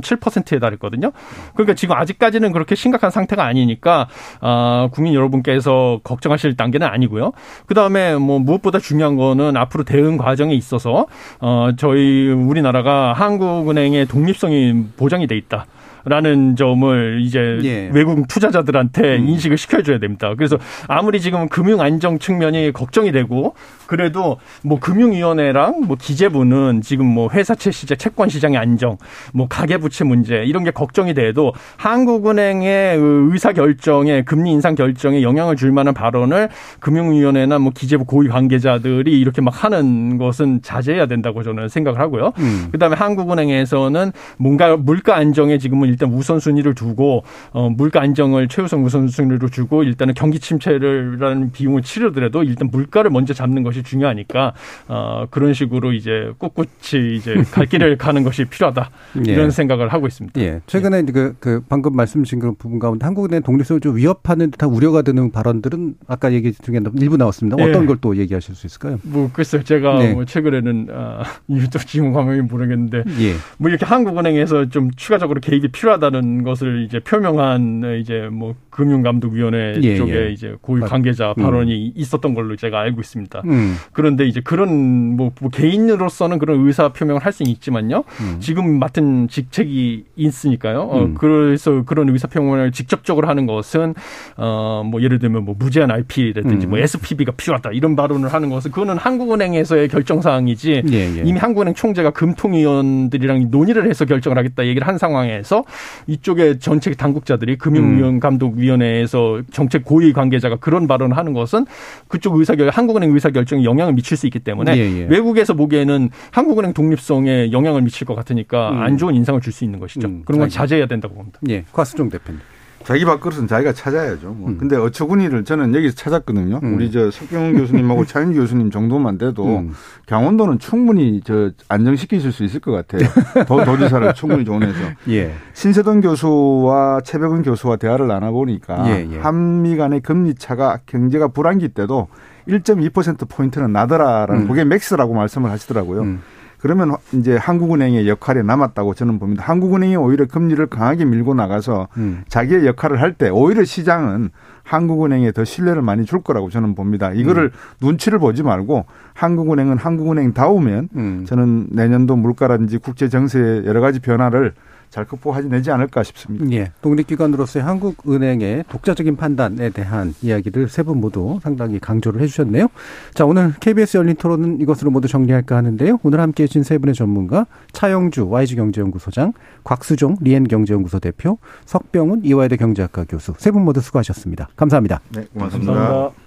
[0.00, 1.12] 24.7%에 달했거든요.
[1.54, 4.08] 그러니까 지금 아직까지는 그렇게 심각한 상태가 아니니까
[4.40, 7.32] 아, 국민 여러분께서 걱정하실 단계는 아니고요.
[7.66, 11.06] 그 다음에 뭐 무엇보다 중요한 거는 앞으로 대응 과정에 있어서
[11.40, 15.66] 어, 저희 우리나라가 한국은행의 독립성이 보장이 돼 있다.
[16.04, 17.90] 라는 점을 이제 예.
[17.92, 19.28] 외국 투자자들한테 음.
[19.28, 20.34] 인식을 시켜줘야 됩니다.
[20.36, 23.54] 그래서 아무리 지금 금융 안정 측면이 걱정이 되고
[23.86, 28.96] 그래도 뭐 금융위원회랑 뭐 기재부는 지금 뭐 회사채 시장, 채권 시장의 안정,
[29.32, 35.72] 뭐 가계부채 문제 이런 게 걱정이 돼도 한국은행의 의사 결정에 금리 인상 결정에 영향을 줄
[35.72, 36.48] 만한 발언을
[36.80, 42.32] 금융위원회나 뭐 기재부 고위 관계자들이 이렇게 막 하는 것은 자제해야 된다고 저는 생각을 하고요.
[42.38, 42.68] 음.
[42.72, 49.84] 그다음에 한국은행에서는 뭔가 물가 안정에 지금은 일단 우선순위를 두고 어, 물가 안정을 최우선 우선순위로 주고
[49.84, 54.54] 일단은 경기 침체를라는 비용을 치르더라도 일단 물가를 먼저 잡는 것이 중요하니까
[54.88, 58.90] 어, 그런 식으로 이제 꿋꿋이 이제 갈 길을 가는 것이 필요하다
[59.26, 59.32] 예.
[59.32, 60.40] 이런 생각을 하고 있습니다.
[60.40, 60.60] 예.
[60.66, 61.12] 최근에 예.
[61.12, 65.30] 그, 그 방금 말씀 주신 그런 부분 가운데 한국은행 독립성을 좀 위협하는 듯한 우려가 드는
[65.30, 67.62] 발언들은 아까 얘기 중에 일부 나왔습니다.
[67.62, 67.86] 어떤 예.
[67.86, 68.98] 걸또 얘기하실 수 있을까요?
[69.02, 70.12] 뭐 글쎄요, 제가 네.
[70.12, 73.34] 뭐 최근에는 아, 유튜브 지금 화면이 모르겠는데 예.
[73.58, 79.96] 뭐 이렇게 한국은행에서 좀 추가적으로 개입이 필요 하다는 것을 이제 표명한 이제 뭐 금융감독위원회 예,
[79.96, 80.30] 쪽에 예.
[80.30, 81.42] 이제 고위 관계자 음.
[81.42, 81.92] 발언이 음.
[81.94, 83.42] 있었던 걸로 제가 알고 있습니다.
[83.44, 83.76] 음.
[83.92, 88.04] 그런데 이제 그런 뭐, 뭐, 개인으로서는 그런 의사 표명을 할 수는 있지만요.
[88.20, 88.36] 음.
[88.40, 90.80] 지금 맡은 직책이 있으니까요.
[90.80, 91.14] 어, 음.
[91.14, 93.94] 그래서 그런 의사 표명을 직접적으로 하는 것은
[94.36, 99.88] 어뭐 예를 들면 뭐 무제한 RP라든지 뭐 SPB가 필요하다 이런 발언을 하는 것은 그거는 한국은행에서의
[99.88, 101.22] 결정 사항이지 예, 예.
[101.24, 105.64] 이미 한국은행 총재가 금통위원들이랑 논의를 해서 결정을 하겠다 얘기를 한 상황에서
[106.06, 111.66] 이쪽에 전체 당국자들이 금융위원 감독 위원회에서 정책 고위 관계자가 그런 발언을 하는 것은
[112.08, 115.06] 그쪽 의사결 한국은행 의사결정에 영향을 미칠 수 있기 때문에 예, 예.
[115.08, 118.82] 외국에서 보기에는 한국은행 독립성에 영향을 미칠 것 같으니까 음.
[118.82, 120.08] 안 좋은 인상을 줄 수 있는 것이죠.
[120.08, 121.38] 음, 그런 건 자제해야 된다고 봅니다.
[121.50, 122.40] 예, 곽수종 대표님.
[122.84, 124.30] 자기 밥그릇은 자기가 찾아야죠.
[124.30, 124.48] 뭐.
[124.50, 124.58] 음.
[124.58, 126.60] 근데 어처구니를 저는 여기서 찾았거든요.
[126.62, 126.74] 음.
[126.74, 129.72] 우리 저 석병훈 교수님하고 차윤 교수님 정도만 돼도 음.
[130.06, 133.08] 강원도는 충분히 저 안정시키실 수 있을 것 같아요.
[133.46, 134.78] 도, 도지사를 충분히 조언해서.
[135.08, 135.32] 예.
[135.54, 139.18] 신세동 교수와 최백은 교수와 대화를 나눠보니까 예, 예.
[139.18, 142.08] 한미 간의 금리 차가 경제가 불안기 때도
[142.48, 144.48] 1.2% 포인트는 나더라라는 음.
[144.48, 146.18] 그게 맥스라고 말씀을 하시더라고요.
[146.62, 146.68] 음.
[146.72, 149.42] 그러면 이제 한국은행의 역할이 남았다고 저는 봅니다.
[149.44, 152.22] 한국은행이 오히려 금리를 강하게 밀고 나가서 음.
[152.28, 154.30] 자기의 역할을 할 때 오히려 시장은
[154.62, 157.12] 한국은행에 더 신뢰를 많이 줄 거라고 저는 봅니다.
[157.12, 157.86] 이거를 음.
[157.86, 161.24] 눈치를 보지 말고 한국은행은 한국은행 다우면 음.
[161.26, 164.54] 저는 내년도 물가라든지 국제 정세의 여러 가지 변화를
[164.92, 166.44] 잘 극복하지 내지 않을까 싶습니다.
[166.52, 166.70] 예.
[166.82, 172.68] 독립기관으로서의 한국은행의 독자적인 판단에 대한 이야기를 세 분 모두 상당히 강조를 해주셨네요.
[173.14, 175.98] 자, 오늘 KBS 열린 토론은 이것으로 모두 정리할까 하는데요.
[176.02, 179.32] 오늘 함께 해주신 세 분의 전문가 차영주 YG경제연구소장,
[179.64, 184.48] 곽수종 리엔경제연구소 대표, 석병훈 이화여대 경제학과 교수 세 분 모두 수고하셨습니다.
[184.56, 185.00] 감사합니다.
[185.10, 185.72] 네, 고맙습니다.
[185.72, 186.21] 감사합니다.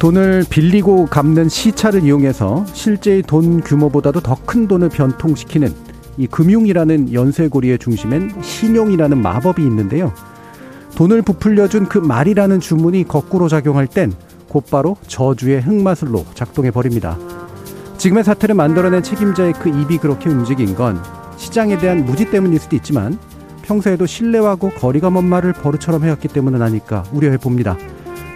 [0.00, 5.72] 돈을 빌리고 갚는 시차를 이용해서 실제의 돈 규모보다도 더 큰 돈을 변통시키는
[6.16, 10.12] 이 금융이라는 연쇄고리의 중심엔 신용이라는 마법이 있는데요.
[10.96, 14.12] 돈을 부풀려준 그 말이라는 주문이 거꾸로 작용할 땐
[14.48, 17.18] 곧바로 저주의 흑마술로 작동해 버립니다.
[17.98, 20.98] 지금의 사태를 만들어낸 책임자의 그 입이 그렇게 움직인 건
[21.36, 23.18] 시장에 대한 무지 때문일 수도 있지만
[23.62, 27.76] 평소에도 신뢰하고 거리가 먼 말을 버릇처럼 해왔기 때문은 아닐까 우려해 봅니다.